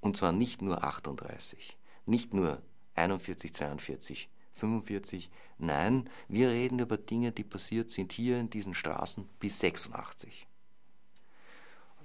[0.00, 1.76] Und zwar nicht nur 38,
[2.06, 2.62] nicht nur
[2.94, 5.30] 41, 42, 45.
[5.58, 10.46] Nein, wir reden über Dinge, die passiert sind hier in diesen Straßen bis 86.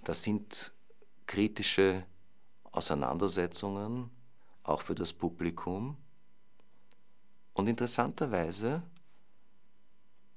[0.03, 0.73] Das sind
[1.27, 2.05] kritische
[2.71, 4.09] Auseinandersetzungen,
[4.63, 5.97] auch für das Publikum.
[7.53, 8.83] Und interessanterweise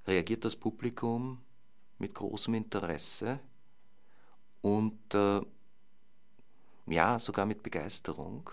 [0.06, 1.40] reagiert das Publikum
[1.98, 3.40] mit großem Interesse
[4.60, 5.40] und äh,
[6.86, 8.50] ja, sogar mit Begeisterung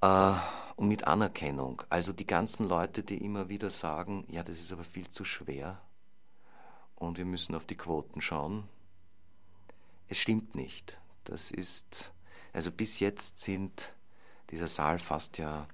[0.00, 0.32] äh,
[0.76, 1.82] und mit Anerkennung.
[1.88, 5.80] Also die ganzen Leute, die immer wieder sagen, ja, das ist aber viel zu schwer
[6.96, 8.68] und wir müssen auf die Quoten schauen.
[10.08, 10.98] Es stimmt nicht.
[11.24, 12.12] Das ist,
[12.52, 13.94] also bis jetzt sind
[14.50, 15.68] dieser Saal fast ja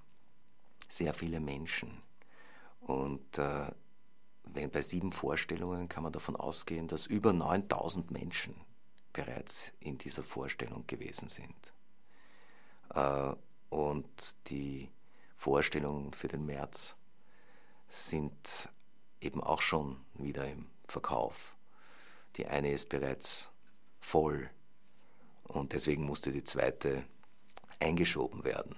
[0.89, 2.05] sehr viele Menschen.
[2.87, 3.72] Und äh,
[4.45, 8.55] bei sieben Vorstellungen kann man davon ausgehen, dass über 9000 Menschen
[9.12, 11.74] bereits in dieser Vorstellung gewesen sind.
[12.95, 13.34] Äh,
[13.70, 14.89] und die
[15.34, 16.97] Vorstellungen für den März
[17.89, 18.68] sind
[19.20, 21.57] eben auch schon wieder im Verkauf.
[22.37, 23.51] Die eine ist bereits
[23.99, 24.49] voll
[25.43, 27.05] und deswegen musste die zweite
[27.80, 28.76] eingeschoben werden.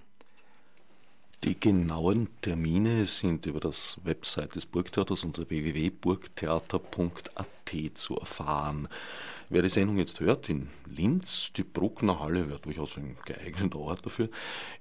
[1.45, 7.47] Die genauen Termine sind über das Website des Burgtheaters unter www.burgtheater.at
[7.95, 8.89] zu erfahren.
[9.49, 14.05] Wer die Sendung jetzt hört, in Linz, die Bruckner Halle wäre durchaus ein geeigneter Ort
[14.05, 14.31] dafür.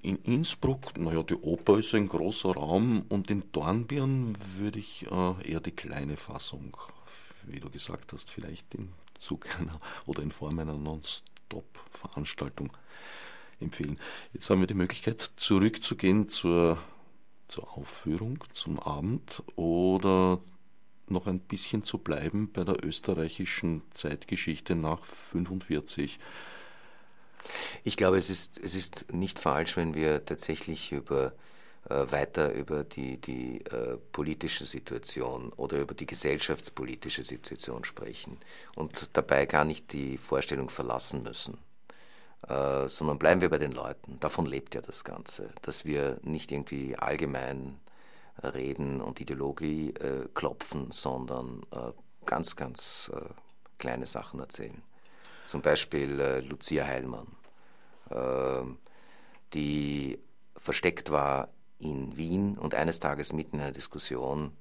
[0.01, 5.51] In Innsbruck, naja, die Oper ist ein großer Raum und in Dornbirn würde ich äh,
[5.51, 6.75] eher die kleine Fassung,
[7.45, 8.89] wie du gesagt hast, vielleicht in
[9.19, 12.69] Zug einer oder in Form einer Non-Stop-Veranstaltung
[13.59, 13.97] empfehlen.
[14.33, 16.77] Jetzt haben wir die Möglichkeit, zurückzugehen zur,
[17.47, 20.39] zur Aufführung, zum Abend oder
[21.09, 26.19] noch ein bisschen zu bleiben bei der österreichischen Zeitgeschichte nach 45.
[27.83, 31.33] Ich glaube, es ist, es ist nicht falsch, wenn wir tatsächlich über
[31.89, 38.37] äh, weiter über die, die äh, politische Situation oder über die gesellschaftspolitische Situation sprechen
[38.75, 41.57] und dabei gar nicht die Vorstellung verlassen müssen.
[42.47, 44.19] Äh, sondern bleiben wir bei den Leuten.
[44.19, 47.79] Davon lebt ja das Ganze, dass wir nicht irgendwie allgemein
[48.41, 51.91] reden und Ideologie äh, klopfen, sondern äh,
[52.25, 53.19] ganz, ganz äh,
[53.79, 54.81] kleine Sachen erzählen.
[55.45, 57.27] Zum Beispiel äh, Lucia Heilmann,
[58.11, 58.77] ähm,
[59.53, 60.19] die
[60.55, 64.53] versteckt war in Wien und eines Tages mitten in einer Diskussion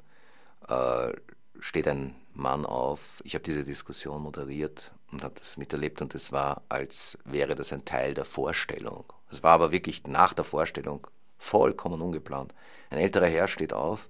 [1.60, 3.22] steht ein Mann auf.
[3.24, 7.72] Ich habe diese Diskussion moderiert und habe das miterlebt und es war, als wäre das
[7.72, 9.04] ein Teil der Vorstellung.
[9.30, 11.06] Es war aber wirklich nach der Vorstellung
[11.38, 12.54] vollkommen ungeplant.
[12.90, 14.08] Ein älterer Herr steht auf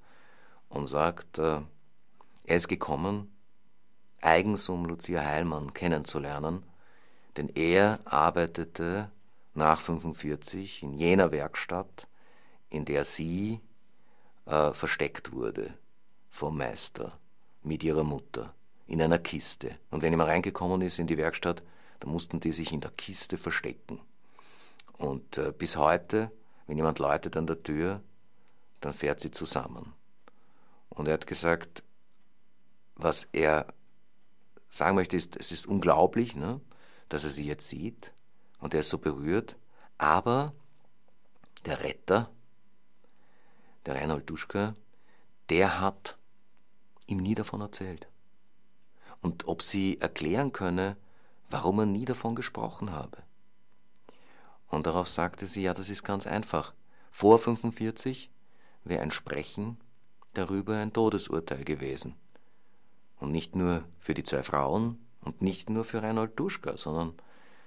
[0.68, 1.60] und sagt, äh,
[2.44, 3.34] er ist gekommen,
[4.20, 6.64] eigens um Lucia Heilmann kennenzulernen,
[7.36, 9.10] denn er arbeitete
[9.54, 12.08] nach 45 in jener Werkstatt,
[12.70, 13.60] in der sie
[14.46, 15.74] äh, versteckt wurde
[16.30, 17.18] vom Meister
[17.62, 18.54] mit ihrer Mutter
[18.86, 19.78] in einer Kiste.
[19.90, 21.62] Und wenn jemand reingekommen ist in die Werkstatt,
[22.00, 24.00] dann mussten die sich in der Kiste verstecken.
[24.92, 26.30] Und äh, bis heute,
[26.66, 28.02] wenn jemand läutet an der Tür,
[28.80, 29.92] dann fährt sie zusammen.
[30.88, 31.82] Und er hat gesagt,
[32.94, 33.66] was er
[34.68, 36.60] sagen möchte, ist, es ist unglaublich, ne,
[37.08, 38.12] dass er sie jetzt sieht
[38.60, 39.56] und er ist so berührt,
[39.98, 40.54] aber
[41.64, 42.30] der Retter,
[43.84, 44.74] der Reinhold Duschka,
[45.50, 46.16] der hat
[47.06, 48.08] ihm nie davon erzählt.
[49.26, 50.96] Und ob sie erklären könne,
[51.50, 53.18] warum er nie davon gesprochen habe.
[54.68, 56.74] Und darauf sagte sie, ja, das ist ganz einfach.
[57.10, 58.30] Vor 45
[58.84, 59.80] wäre ein Sprechen
[60.34, 62.14] darüber ein Todesurteil gewesen.
[63.18, 67.14] Und nicht nur für die zwei Frauen und nicht nur für Reinhold Duschka, sondern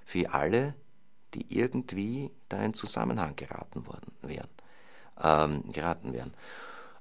[0.05, 0.75] für alle,
[1.33, 4.47] die irgendwie da in Zusammenhang geraten worden wären,
[5.21, 6.33] ähm, geraten wären.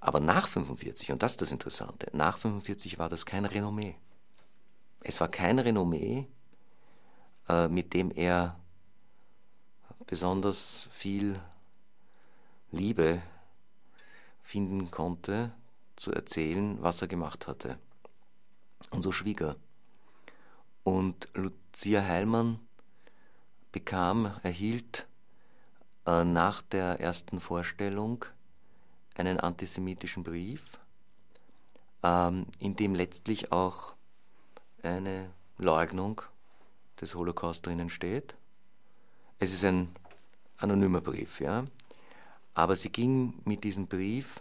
[0.01, 3.95] Aber nach 45, und das ist das Interessante, nach 45 war das kein Renommee.
[5.09, 6.27] Es war kein Renommee,
[7.49, 8.61] äh, mit dem er
[10.07, 11.41] besonders viel
[12.73, 13.23] Liebe
[14.43, 15.51] finden konnte,
[15.97, 17.79] zu erzählen, was er gemacht hatte.
[18.91, 19.57] Und so schwieg er.
[20.85, 22.61] Und Lucia Heilmann
[23.73, 25.07] bekam, erhielt
[26.05, 28.27] äh, nach der ersten Vorstellung
[29.17, 30.79] einen antisemitischen Brief,
[32.03, 33.97] ähm, in dem letztlich auch
[34.83, 36.23] eine Leugnung
[37.01, 38.35] des Holocaust drinnen steht.
[39.39, 39.95] Es ist ein
[40.59, 41.65] anonymer Brief, ja.
[42.55, 44.41] Aber sie ging mit diesem Brief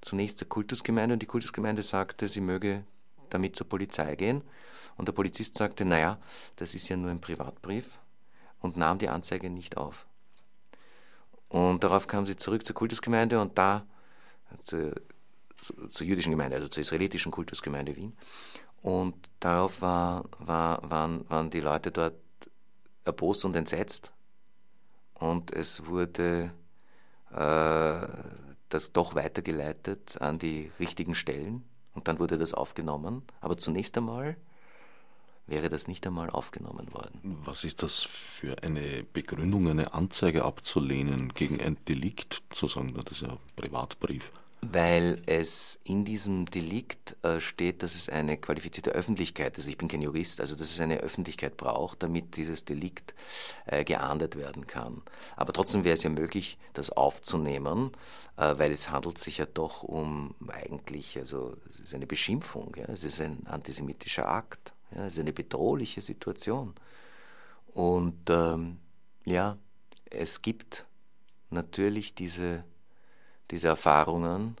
[0.00, 2.84] zunächst zur Kultusgemeinde und die Kultusgemeinde sagte, sie möge
[3.28, 4.42] damit zur Polizei gehen.
[4.96, 6.18] Und der Polizist sagte, naja,
[6.56, 7.98] das ist ja nur ein Privatbrief
[8.60, 10.06] und nahm die Anzeige nicht auf.
[11.48, 13.86] Und darauf kam sie zurück zur Kultusgemeinde und da,
[14.62, 14.92] zur,
[15.60, 18.16] zur jüdischen Gemeinde, also zur israelitischen Kultusgemeinde Wien.
[18.82, 22.14] Und darauf war, war, waren, waren die Leute dort
[23.04, 24.12] erbost und entsetzt.
[25.14, 26.52] Und es wurde
[27.30, 28.06] äh,
[28.70, 31.64] das doch weitergeleitet an die richtigen Stellen.
[31.92, 33.22] Und dann wurde das aufgenommen.
[33.40, 34.36] Aber zunächst einmal
[35.46, 37.20] wäre das nicht einmal aufgenommen worden.
[37.44, 43.12] Was ist das für eine Begründung, eine Anzeige abzulehnen gegen ein Delikt, zu sagen, das
[43.12, 44.30] ist ja ein Privatbrief?
[44.62, 49.88] Weil es in diesem Delikt äh, steht, dass es eine qualifizierte Öffentlichkeit, also ich bin
[49.88, 53.14] kein Jurist, also dass es eine Öffentlichkeit braucht, damit dieses Delikt
[53.64, 55.02] äh, geahndet werden kann.
[55.36, 57.92] Aber trotzdem wäre es ja möglich, das aufzunehmen,
[58.36, 62.84] äh, weil es handelt sich ja doch um eigentlich, also es ist eine Beschimpfung, ja,
[62.84, 66.74] es ist ein antisemitischer Akt, ja, es ist eine bedrohliche Situation.
[67.72, 68.78] Und ähm,
[69.24, 69.56] ja,
[70.10, 70.84] es gibt
[71.50, 72.60] natürlich diese
[73.50, 74.56] diese Erfahrungen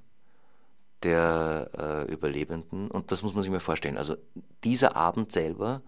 [1.02, 2.90] der äh, Überlebenden.
[2.90, 3.96] Und das muss man sich mal vorstellen.
[3.96, 4.16] Also
[4.64, 5.82] dieser Abend selber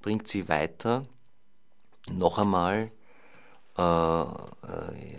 [0.00, 1.06] bringt sie weiter,
[2.10, 2.90] noch einmal
[3.78, 5.18] äh, äh,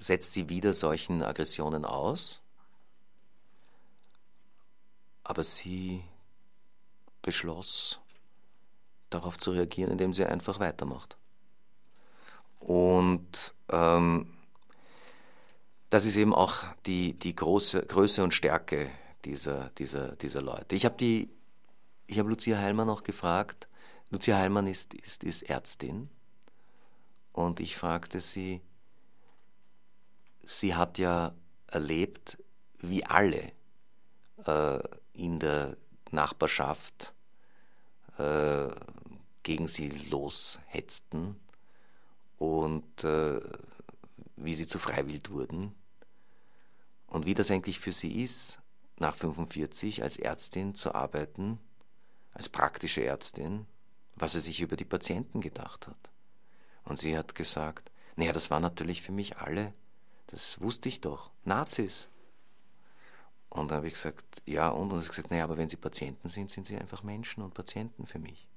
[0.00, 2.40] setzt sie wieder solchen Aggressionen aus,
[5.24, 6.04] aber sie
[7.22, 8.00] beschloss,
[9.10, 11.16] darauf zu reagieren, indem sie einfach weitermacht.
[12.60, 14.35] Und ähm,
[15.90, 18.90] das ist eben auch die, die große Größe und Stärke
[19.24, 20.74] dieser, dieser, dieser Leute.
[20.74, 21.30] Ich habe die,
[22.08, 23.68] Lucia Heilmann auch gefragt.
[24.10, 26.08] Lucia Heilmann ist, ist, ist Ärztin
[27.32, 28.62] und ich fragte sie,
[30.44, 31.34] sie hat ja
[31.66, 32.38] erlebt,
[32.78, 33.52] wie alle
[34.46, 34.78] äh,
[35.12, 35.76] in der
[36.10, 37.14] Nachbarschaft
[38.18, 38.68] äh,
[39.42, 41.36] gegen sie loshetzten
[42.38, 43.40] und äh,
[44.36, 45.74] wie sie zu Freiwild wurden
[47.06, 48.60] und wie das eigentlich für sie ist,
[48.98, 51.58] nach 45 als Ärztin zu arbeiten,
[52.32, 53.66] als praktische Ärztin,
[54.14, 56.10] was sie sich über die Patienten gedacht hat.
[56.84, 59.74] Und sie hat gesagt, naja, das war natürlich für mich alle,
[60.28, 62.08] das wusste ich doch, Nazis.
[63.48, 65.76] Und dann habe ich gesagt, ja, und, und sie hat gesagt, naja, aber wenn sie
[65.76, 68.48] Patienten sind, sind sie einfach Menschen und Patienten für mich.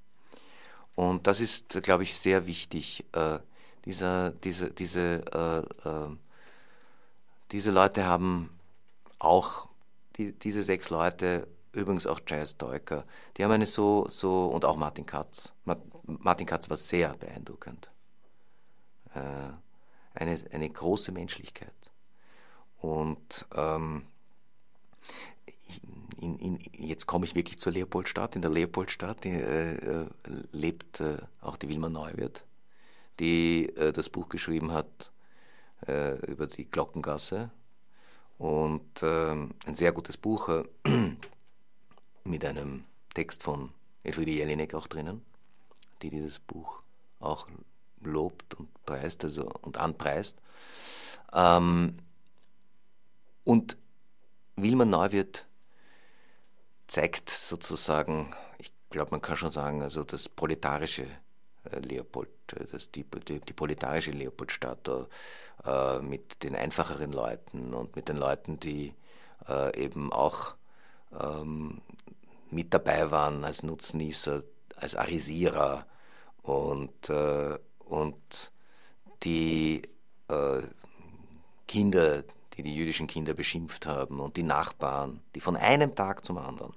[0.96, 3.40] Und das ist, glaube ich, sehr wichtig, äh,
[3.86, 6.10] dieser, diese, diese, äh, äh,
[7.52, 8.50] diese Leute haben
[9.18, 9.68] auch,
[10.18, 13.06] die, diese sechs Leute, übrigens auch Jazz Deuker,
[13.38, 15.54] die haben eine so, so, und auch Martin Katz.
[16.06, 17.90] Martin Katz war sehr beeindruckend.
[19.14, 19.20] Äh,
[20.14, 21.74] eine, eine große Menschlichkeit.
[22.82, 24.06] Und ähm,
[26.20, 28.36] in, in, jetzt komme ich wirklich zur Leopoldstadt.
[28.36, 30.08] In der Leopoldstadt äh, äh
[30.52, 32.44] lebt äh, auch die Wilma Neuwirth
[33.20, 35.12] die äh, das Buch geschrieben hat
[35.88, 37.52] äh, über die Glockengasse.
[38.38, 40.64] Und äh, ein sehr gutes Buch äh,
[42.24, 45.26] mit einem Text von Elfriede Jelinek auch drinnen,
[46.02, 46.82] die dieses Buch
[47.20, 47.48] auch
[48.02, 50.38] lobt und preist also, und anpreist.
[51.34, 51.98] Ähm,
[53.44, 53.78] und
[54.56, 55.46] Wilma Neuwirth
[56.88, 61.08] zeigt sozusagen, ich glaube, man kann schon sagen, also das proletarische
[61.64, 64.90] Leopold, äh, das, die, die, die proletarische Leopoldstadt
[65.66, 68.94] äh, mit den einfacheren Leuten und mit den Leuten, die
[69.48, 70.56] äh, eben auch
[71.20, 71.82] ähm,
[72.50, 74.44] mit dabei waren als Nutznießer,
[74.76, 75.86] als Arisierer
[76.42, 78.52] und, äh, und
[79.24, 79.82] die
[80.30, 80.62] äh,
[81.68, 86.38] Kinder, die die jüdischen Kinder beschimpft haben und die Nachbarn, die von einem Tag zum
[86.40, 86.74] anderen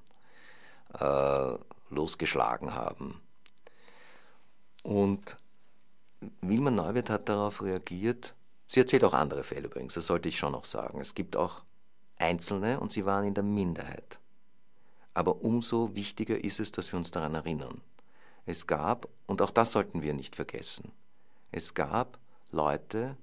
[1.88, 3.21] losgeschlagen haben
[4.82, 5.36] und
[6.40, 8.34] Wilma Neuwirth hat darauf reagiert.
[8.66, 11.00] Sie erzählt auch andere Fälle übrigens, das sollte ich schon noch sagen.
[11.00, 11.64] Es gibt auch
[12.16, 14.18] Einzelne und sie waren in der Minderheit.
[15.14, 17.82] Aber umso wichtiger ist es, dass wir uns daran erinnern.
[18.46, 20.92] Es gab, und auch das sollten wir nicht vergessen,
[21.50, 22.18] es gab
[22.50, 23.16] Leute,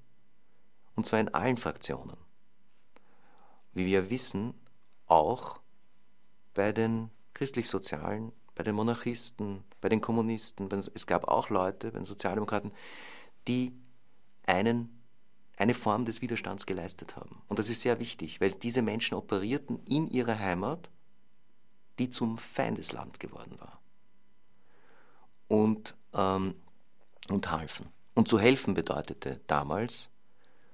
[0.95, 2.17] und zwar in allen Fraktionen.
[3.73, 4.53] Wie wir wissen,
[5.07, 5.61] auch
[6.53, 10.69] bei den christlich-sozialen, bei den Monarchisten, bei den Kommunisten.
[10.93, 12.73] Es gab auch Leute, bei den Sozialdemokraten,
[13.47, 13.73] die
[14.45, 15.01] einen
[15.55, 17.41] eine Form des Widerstands geleistet haben.
[17.47, 20.89] Und das ist sehr wichtig, weil diese Menschen operierten in ihrer Heimat,
[21.99, 23.79] die zum Feindesland geworden war.
[25.47, 26.55] Und, ähm,
[27.29, 27.87] und halfen.
[28.13, 30.09] Und zu helfen bedeutete damals,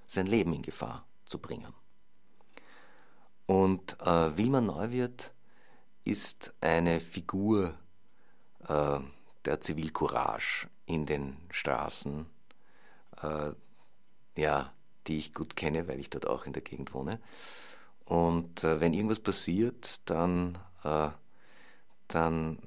[0.08, 1.74] sein Leben in Gefahr zu bringen.
[3.46, 5.35] Und äh, Wilma Neuwirth
[6.06, 7.74] ist eine Figur
[8.68, 9.00] äh,
[9.44, 12.28] der Zivilcourage in den Straßen,
[13.22, 13.52] äh,
[14.36, 14.72] ja,
[15.08, 17.20] die ich gut kenne, weil ich dort auch in der Gegend wohne.
[18.06, 21.10] Und äh, wenn irgendwas passiert, dann, äh,
[22.08, 22.60] dann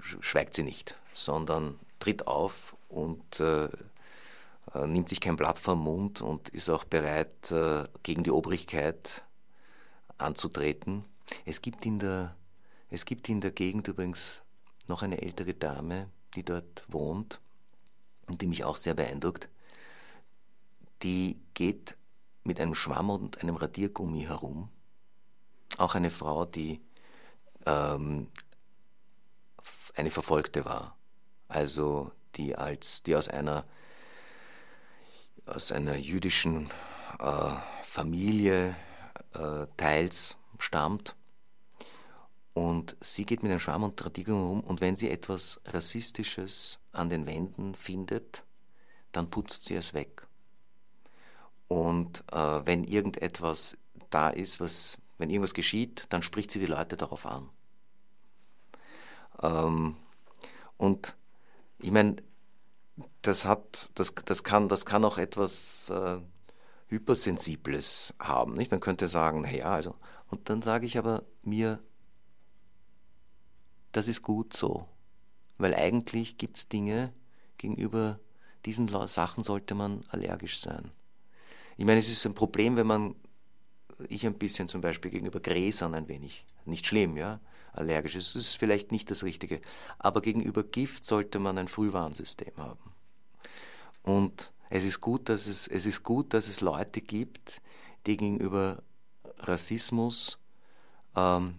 [0.00, 6.22] schweigt sie nicht, sondern tritt auf und äh, äh nimmt sich kein Blatt vom Mund
[6.22, 7.54] und ist auch bereit,
[8.02, 9.24] gegen die Obrigkeit
[10.18, 11.04] anzutreten.
[11.44, 12.34] Es gibt in der,
[12.94, 14.42] es gibt in der Gegend übrigens
[14.86, 17.40] noch eine ältere Dame, die dort wohnt
[18.26, 19.48] und die mich auch sehr beeindruckt
[21.04, 21.96] die geht
[22.42, 24.70] mit einem Schwamm und einem Radiergummi herum.
[25.76, 26.80] Auch eine Frau, die
[27.66, 28.28] ähm,
[29.96, 30.96] eine Verfolgte war.
[31.48, 33.64] Also die als die aus einer
[35.46, 36.70] aus einer jüdischen
[37.20, 38.74] äh, Familie
[39.34, 41.16] äh, teils stammt.
[42.54, 47.10] Und sie geht mit einem Schwamm und Radiergummi herum und wenn sie etwas Rassistisches an
[47.10, 48.44] den Wänden findet,
[49.10, 50.26] dann putzt sie es weg.
[51.66, 53.76] Und äh, wenn irgendetwas
[54.10, 57.50] da ist, was, wenn irgendwas geschieht, dann spricht sie die Leute darauf an.
[59.42, 59.96] Ähm,
[60.76, 61.16] und
[61.78, 62.16] ich meine,
[63.22, 63.48] das
[63.94, 66.18] das, das kann, das kann auch etwas äh,
[66.88, 68.54] Hypersensibles haben.
[68.54, 68.70] Nicht?
[68.70, 69.96] Man könnte sagen, naja, also,
[70.28, 71.80] und dann sage ich aber mir,
[73.96, 74.86] das ist gut so.
[75.56, 77.12] Weil eigentlich gibt es Dinge,
[77.58, 78.18] gegenüber
[78.64, 80.90] diesen Sachen sollte man allergisch sein.
[81.76, 83.14] Ich meine, es ist ein Problem, wenn man,
[84.08, 87.40] ich ein bisschen zum Beispiel gegenüber Gräsern ein wenig, nicht schlimm, ja,
[87.72, 89.60] allergisch ist, ist vielleicht nicht das Richtige.
[89.98, 92.92] Aber gegenüber Gift sollte man ein Frühwarnsystem haben.
[94.02, 97.60] Und es ist gut, dass es, es ist gut, dass es Leute gibt,
[98.06, 98.82] die gegenüber
[99.38, 100.38] Rassismus
[101.16, 101.56] ähm,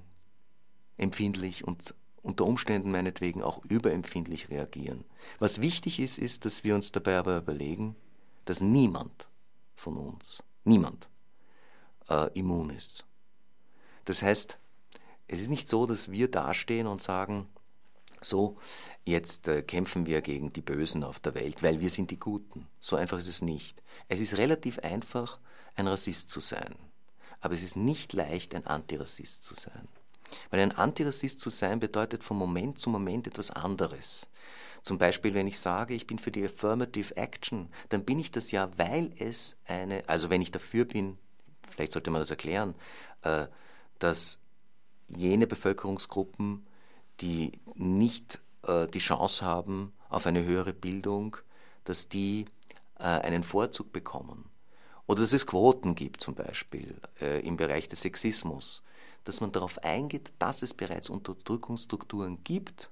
[0.98, 1.94] empfindlich und
[2.26, 5.06] unter Umständen meinetwegen auch überempfindlich reagieren.
[5.40, 7.96] Was wichtig ist, ist, dass wir uns dabei aber überlegen,
[8.46, 9.28] dass niemand
[9.76, 10.44] von uns.
[10.64, 11.08] Niemand
[12.10, 13.06] äh, immun ist.
[14.06, 14.58] Das heißt,
[15.28, 17.48] es ist nicht so, dass wir dastehen und sagen,
[18.22, 18.58] so,
[19.06, 22.68] jetzt äh, kämpfen wir gegen die Bösen auf der Welt, weil wir sind die Guten.
[22.80, 23.84] So einfach ist es nicht.
[24.08, 25.40] Es ist relativ einfach,
[25.76, 26.76] ein Rassist zu sein.
[27.40, 29.88] Aber es ist nicht leicht, ein Antirassist zu sein.
[30.56, 34.30] Weil ein Antirassist zu sein bedeutet von Moment zu Moment etwas anderes.
[34.84, 38.52] Zum Beispiel, wenn ich sage, ich bin für die Affirmative Action, dann bin ich das
[38.52, 41.18] ja, weil es eine, also wenn ich dafür bin,
[41.70, 42.74] vielleicht sollte man das erklären,
[43.24, 43.48] äh,
[44.00, 44.40] dass
[45.10, 46.66] jene Bevölkerungsgruppen,
[47.20, 51.36] die nicht äh, die Chance haben auf eine höhere Bildung,
[51.84, 52.46] dass die
[52.98, 54.50] äh, einen Vorzug bekommen.
[55.06, 56.96] Oder dass es Quoten gibt zum Beispiel
[57.44, 58.82] im Bereich des Sexismus.
[59.26, 62.90] Dass man darauf eingeht, dass es bereits Unterdrückungsstrukturen gibt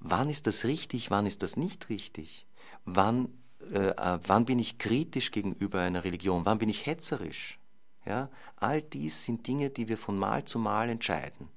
[0.00, 2.46] wann ist das richtig, wann ist das nicht richtig,
[2.84, 3.32] wann,
[3.72, 7.58] äh, äh, wann bin ich kritisch gegenüber einer Religion, wann bin ich hetzerisch.
[8.06, 8.30] Ja?
[8.56, 11.48] All dies sind Dinge, die wir von Mal zu Mal entscheiden.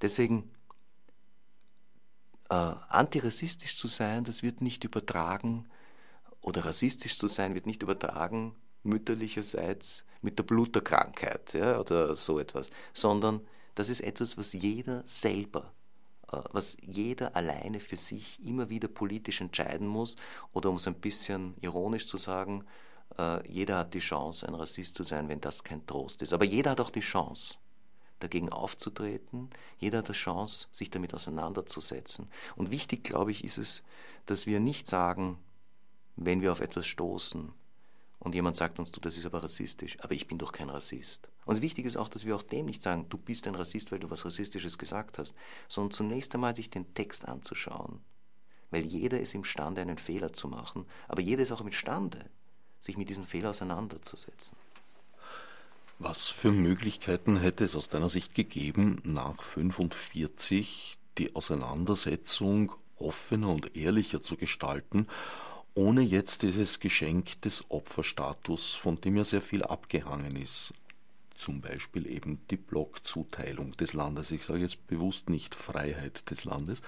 [0.00, 0.50] Deswegen
[2.48, 5.68] äh, antirassistisch zu sein, das wird nicht übertragen,
[6.40, 12.70] oder rassistisch zu sein, wird nicht übertragen mütterlicherseits mit der Bluterkrankheit ja, oder so etwas,
[12.92, 13.40] sondern
[13.74, 15.72] das ist etwas, was jeder selber
[16.32, 20.16] äh, was jeder alleine für sich immer wieder politisch entscheiden muss.
[20.52, 22.64] Oder um es ein bisschen ironisch zu sagen,
[23.18, 26.32] äh, jeder hat die Chance, ein Rassist zu sein, wenn das kein Trost ist.
[26.32, 27.56] Aber jeder hat auch die Chance,
[28.20, 29.50] dagegen aufzutreten.
[29.78, 32.28] Jeder hat die Chance, sich damit auseinanderzusetzen.
[32.56, 33.82] Und wichtig, glaube ich, ist es,
[34.26, 35.38] dass wir nicht sagen,
[36.16, 37.52] wenn wir auf etwas stoßen,
[38.22, 41.28] und jemand sagt uns, du, das ist aber rassistisch, aber ich bin doch kein Rassist.
[41.44, 43.98] Und wichtig ist auch, dass wir auch dem nicht sagen, du bist ein Rassist, weil
[43.98, 45.34] du was Rassistisches gesagt hast,
[45.68, 48.00] sondern zunächst einmal sich den Text anzuschauen.
[48.70, 52.30] Weil jeder ist imstande, einen Fehler zu machen, aber jeder ist auch imstande,
[52.80, 54.56] sich mit diesem Fehler auseinanderzusetzen.
[55.98, 63.76] Was für Möglichkeiten hätte es aus deiner Sicht gegeben, nach 45 die Auseinandersetzung offener und
[63.76, 65.08] ehrlicher zu gestalten
[65.74, 70.74] ohne jetzt dieses Geschenk des Opferstatus, von dem ja sehr viel abgehangen ist,
[71.34, 76.82] zum Beispiel eben die Blockzuteilung des Landes, ich sage jetzt bewusst nicht Freiheit des Landes,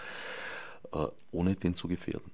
[0.93, 2.31] äh, ohne den zu gefährden?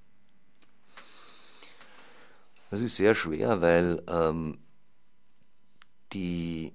[2.71, 4.59] Das ist sehr schwer, weil ähm,
[6.13, 6.73] die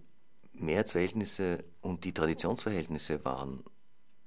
[0.53, 3.63] Mehrheitsverhältnisse und die Traditionsverhältnisse waren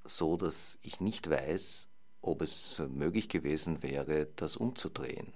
[0.04, 1.88] so, dass ich nicht weiß,
[2.28, 5.32] ob es möglich gewesen wäre, das umzudrehen.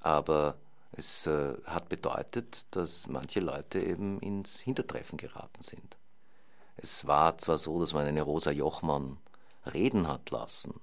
[0.00, 0.58] Aber
[0.92, 5.96] es äh, hat bedeutet, dass manche Leute eben ins Hintertreffen geraten sind.
[6.76, 9.18] Es war zwar so, dass man eine Rosa Jochmann
[9.72, 10.80] reden hat lassen,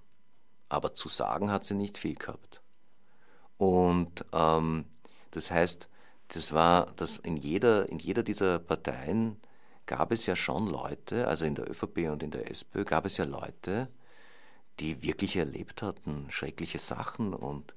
[0.69, 2.61] aber zu sagen hat sie nicht viel gehabt.
[3.57, 4.85] Und ähm,
[5.31, 5.87] das heißt,
[6.29, 9.39] das war, dass in jeder, in jeder dieser Parteien
[9.85, 13.17] gab es ja schon Leute, also in der ÖVP und in der SPÖ gab es
[13.17, 13.89] ja Leute,
[14.79, 17.73] die wirklich erlebt hatten, schreckliche Sachen und,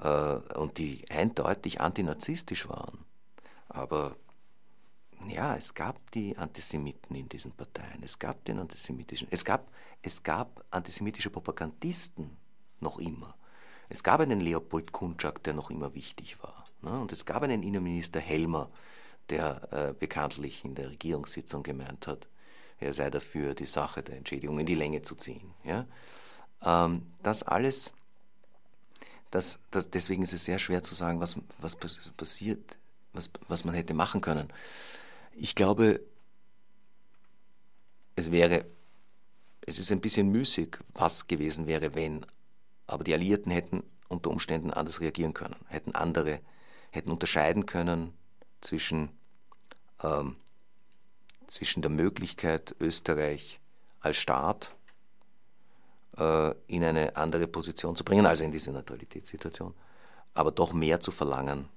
[0.00, 3.04] äh, und die eindeutig antinazistisch waren.
[3.68, 4.16] Aber
[5.26, 9.70] ja, es gab die Antisemiten in diesen Parteien, es gab den antisemitischen, es gab,
[10.02, 12.36] es gab antisemitische Propagandisten
[12.80, 13.34] noch immer.
[13.88, 16.66] Es gab einen Leopold Kunczak, der noch immer wichtig war.
[16.82, 17.00] Ne?
[17.00, 18.70] Und es gab einen Innenminister Helmer,
[19.30, 22.28] der äh, bekanntlich in der Regierungssitzung gemeint hat,
[22.80, 25.52] er sei dafür, die Sache der Entschädigung in die Länge zu ziehen.
[25.64, 25.86] Ja?
[26.62, 27.92] Ähm, das alles,
[29.30, 32.78] das, das, deswegen ist es sehr schwer zu sagen, was, was passiert,
[33.12, 34.48] was, was man hätte machen können.
[35.34, 36.00] Ich glaube,
[38.16, 38.64] es wäre,
[39.66, 42.24] es ist ein bisschen müßig, was gewesen wäre, wenn,
[42.86, 46.40] aber die Alliierten hätten unter Umständen anders reagieren können, hätten andere,
[46.90, 48.14] hätten unterscheiden können
[48.60, 49.10] zwischen,
[50.02, 50.36] ähm,
[51.46, 53.60] zwischen der Möglichkeit, Österreich
[54.00, 54.74] als Staat
[56.66, 59.74] in eine andere Position zu bringen, also in diese Neutralitätssituation,
[60.34, 61.68] aber doch mehr zu verlangen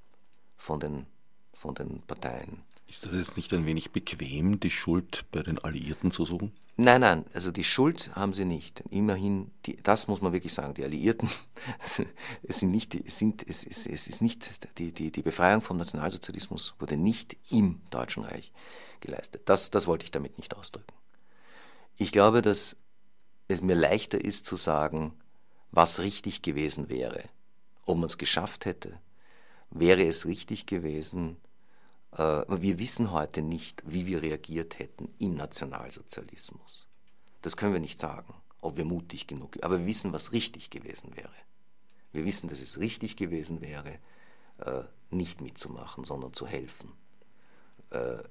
[0.57, 1.05] von den,
[1.53, 2.63] von den Parteien.
[2.87, 6.51] Ist das jetzt nicht ein wenig bequem, die Schuld bei den Alliierten zu suchen?
[6.77, 8.81] Nein, nein, also die Schuld haben sie nicht.
[8.89, 11.29] Immerhin, die, das muss man wirklich sagen, die Alliierten,
[11.79, 12.03] es,
[12.47, 16.73] sind nicht, es, sind, es, es, es ist nicht, die, die, die Befreiung vom Nationalsozialismus
[16.79, 18.51] wurde nicht im Deutschen Reich
[18.99, 19.43] geleistet.
[19.45, 20.93] Das, das wollte ich damit nicht ausdrücken.
[21.97, 22.75] Ich glaube, dass
[23.51, 25.13] es mir leichter ist zu sagen,
[25.71, 27.23] was richtig gewesen wäre.
[27.85, 28.99] Ob man es geschafft hätte,
[29.69, 31.37] wäre es richtig gewesen.
[32.11, 36.87] Äh, wir wissen heute nicht, wie wir reagiert hätten im Nationalsozialismus.
[37.41, 41.15] Das können wir nicht sagen, ob wir mutig genug, aber wir wissen, was richtig gewesen
[41.15, 41.31] wäre.
[42.11, 43.99] Wir wissen, dass es richtig gewesen wäre,
[44.57, 46.91] äh, nicht mitzumachen, sondern zu helfen.
[47.91, 48.23] Äh,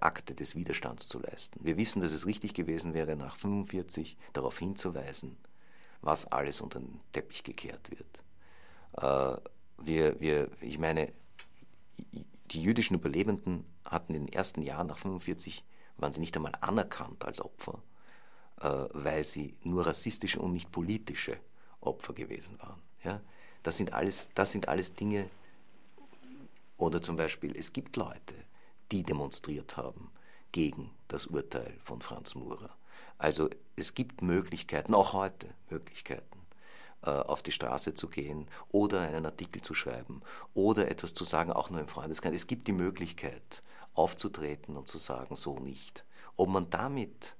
[0.00, 1.58] Akte des Widerstands zu leisten.
[1.62, 5.36] Wir wissen, dass es richtig gewesen wäre, nach 1945 darauf hinzuweisen,
[6.00, 8.06] was alles unter den Teppich gekehrt wird.
[8.98, 9.40] Äh,
[9.78, 11.12] wir, wir, ich meine,
[12.52, 15.64] die jüdischen Überlebenden hatten in den ersten Jahren nach 1945,
[15.96, 17.82] waren sie nicht einmal anerkannt als Opfer,
[18.60, 21.36] äh, weil sie nur rassistische und nicht politische
[21.80, 22.80] Opfer gewesen waren.
[23.02, 23.20] Ja?
[23.64, 25.28] Das, sind alles, das sind alles Dinge,
[26.76, 28.34] oder zum Beispiel, es gibt Leute,
[28.94, 30.12] die demonstriert haben
[30.52, 32.70] gegen das Urteil von Franz Murer.
[33.18, 36.46] Also es gibt Möglichkeiten, auch heute Möglichkeiten,
[37.02, 40.22] äh, auf die Straße zu gehen oder einen Artikel zu schreiben
[40.54, 42.34] oder etwas zu sagen, auch nur im Freundeskreis.
[42.34, 43.64] Es gibt die Möglichkeit,
[43.94, 46.04] aufzutreten und zu sagen, so nicht.
[46.36, 47.34] Ob man damit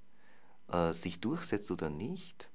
[0.72, 2.50] äh, sich durchsetzt oder nicht,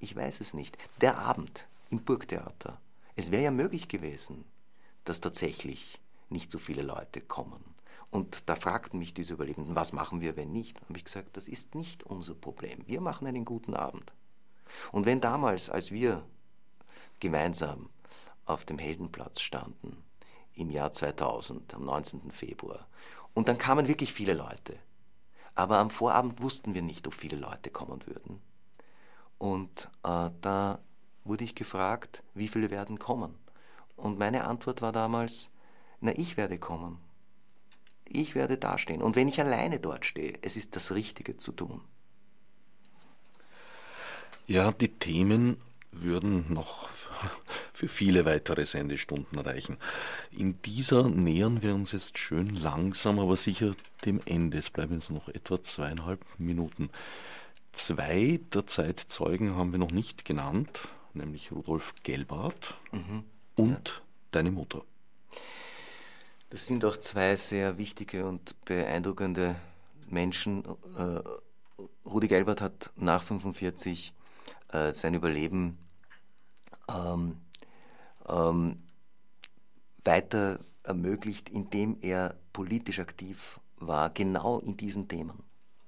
[0.00, 0.76] ich weiß es nicht.
[1.00, 2.80] Der Abend im Burgtheater,
[3.14, 4.44] es wäre ja möglich gewesen,
[5.04, 7.73] dass tatsächlich nicht so viele Leute kommen.
[8.14, 10.80] Und da fragten mich diese Überlebenden, was machen wir, wenn nicht?
[10.80, 12.86] Und habe ich gesagt, das ist nicht unser Problem.
[12.86, 14.12] Wir machen einen guten Abend.
[14.92, 16.24] Und wenn damals, als wir
[17.18, 17.90] gemeinsam
[18.44, 19.96] auf dem Heldenplatz standen,
[20.54, 22.30] im Jahr 2000, am 19.
[22.30, 22.86] Februar,
[23.34, 24.78] und dann kamen wirklich viele Leute,
[25.56, 28.40] aber am Vorabend wussten wir nicht, ob viele Leute kommen würden.
[29.38, 30.78] Und äh, da
[31.24, 33.34] wurde ich gefragt, wie viele werden kommen?
[33.96, 35.50] Und meine Antwort war damals,
[35.98, 37.03] na, ich werde kommen.
[38.06, 39.02] Ich werde dastehen.
[39.02, 41.80] Und wenn ich alleine dort stehe, es ist das Richtige zu tun.
[44.46, 45.56] Ja, die Themen
[45.90, 46.90] würden noch
[47.72, 49.78] für viele weitere Sendestunden reichen.
[50.30, 53.72] In dieser nähern wir uns jetzt schön langsam, aber sicher
[54.04, 54.58] dem Ende.
[54.58, 56.90] Es bleiben jetzt noch etwa zweieinhalb Minuten.
[57.72, 63.24] Zwei der Zeitzeugen haben wir noch nicht genannt, nämlich Rudolf Gelbart mhm.
[63.56, 64.02] und ja.
[64.30, 64.82] deine Mutter.
[66.54, 69.56] Das sind auch zwei sehr wichtige und beeindruckende
[70.08, 70.64] Menschen.
[70.96, 71.20] Äh,
[72.06, 74.14] Rudi Gelbert hat nach 1945
[74.68, 75.78] äh, sein Überleben
[76.88, 77.38] ähm,
[78.28, 78.84] ähm,
[80.04, 85.42] weiter ermöglicht, indem er politisch aktiv war genau in diesen Themen.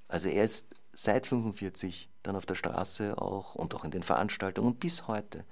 [0.09, 4.67] Also er ist seit 45 dann auf der Straße auch und auch in den Veranstaltungen
[4.73, 5.45] und bis heute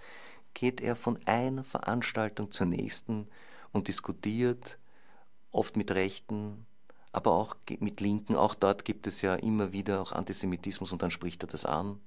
[0.54, 3.28] geht er von einer Veranstaltung zur nächsten
[3.70, 4.76] und diskutiert
[5.54, 6.66] oft mit Rechten,
[7.12, 8.36] aber auch mit Linken.
[8.36, 12.00] Auch dort gibt es ja immer wieder auch Antisemitismus und dann spricht er das an.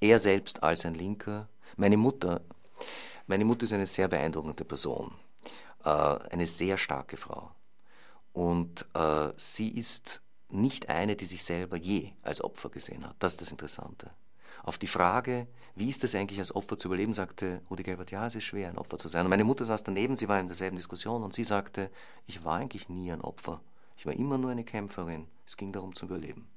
[0.00, 1.48] Er selbst als ein Linker.
[1.76, 2.40] Meine Mutter,
[3.26, 5.12] meine Mutter ist eine sehr beeindruckende Person,
[5.84, 7.50] äh, eine sehr starke Frau.
[8.32, 13.16] Und äh, sie ist nicht eine, die sich selber je als Opfer gesehen hat.
[13.18, 14.10] Das ist das Interessante.
[14.62, 18.26] Auf die Frage, wie ist es eigentlich als Opfer zu überleben, sagte Rudi Gelbert, ja,
[18.26, 19.24] es ist schwer, ein Opfer zu sein.
[19.24, 21.90] Und meine Mutter saß daneben, sie war in derselben Diskussion und sie sagte,
[22.26, 23.60] ich war eigentlich nie ein Opfer.
[23.96, 25.26] Ich war immer nur eine Kämpferin.
[25.46, 26.48] Es ging darum zu überleben.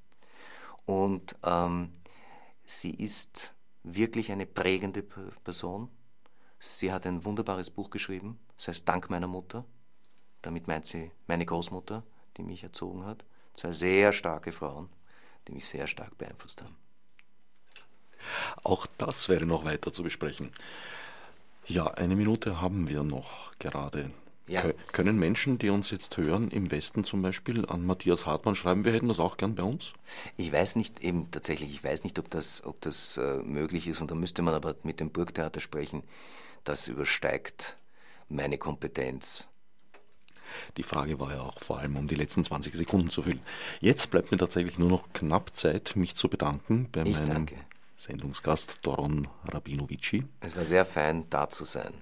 [0.86, 1.92] Und ähm,
[2.64, 5.90] sie ist wirklich eine prägende Person.
[6.60, 9.66] Sie hat ein wunderbares Buch geschrieben, das heißt Dank meiner Mutter.
[10.42, 12.04] Damit meint sie meine Großmutter,
[12.38, 13.26] die mich erzogen hat.
[13.54, 14.90] Zwei sehr starke Frauen,
[15.48, 16.81] die mich sehr stark beeinflusst haben.
[18.64, 20.52] Auch das wäre noch weiter zu besprechen.
[21.66, 24.12] Ja, eine Minute haben wir noch gerade.
[24.48, 24.64] Ja.
[24.92, 28.92] Können Menschen, die uns jetzt hören, im Westen zum Beispiel an Matthias Hartmann schreiben, wir
[28.92, 29.94] hätten das auch gern bei uns?
[30.36, 34.02] Ich weiß nicht, eben tatsächlich, ich weiß nicht, ob das, ob das äh, möglich ist
[34.02, 36.04] und da müsste man aber mit dem Burgtheater sprechen.
[36.66, 37.78] Das übersteigt
[38.28, 39.48] meine Kompetenz.
[40.76, 43.42] Die Frage war ja auch vor allem, um die letzten 20 Sekunden zu füllen.
[43.80, 47.56] Jetzt bleibt mir tatsächlich nur noch knapp Zeit, mich zu bedanken bei ich meinem danke.
[48.02, 50.24] Sendungsgast Doron Rabinovici.
[50.40, 51.94] Es war sehr fein, da zu sein.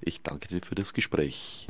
[0.00, 1.66] Ich danke dir für das Gespräch.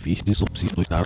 [0.00, 1.04] Fichte subsidiar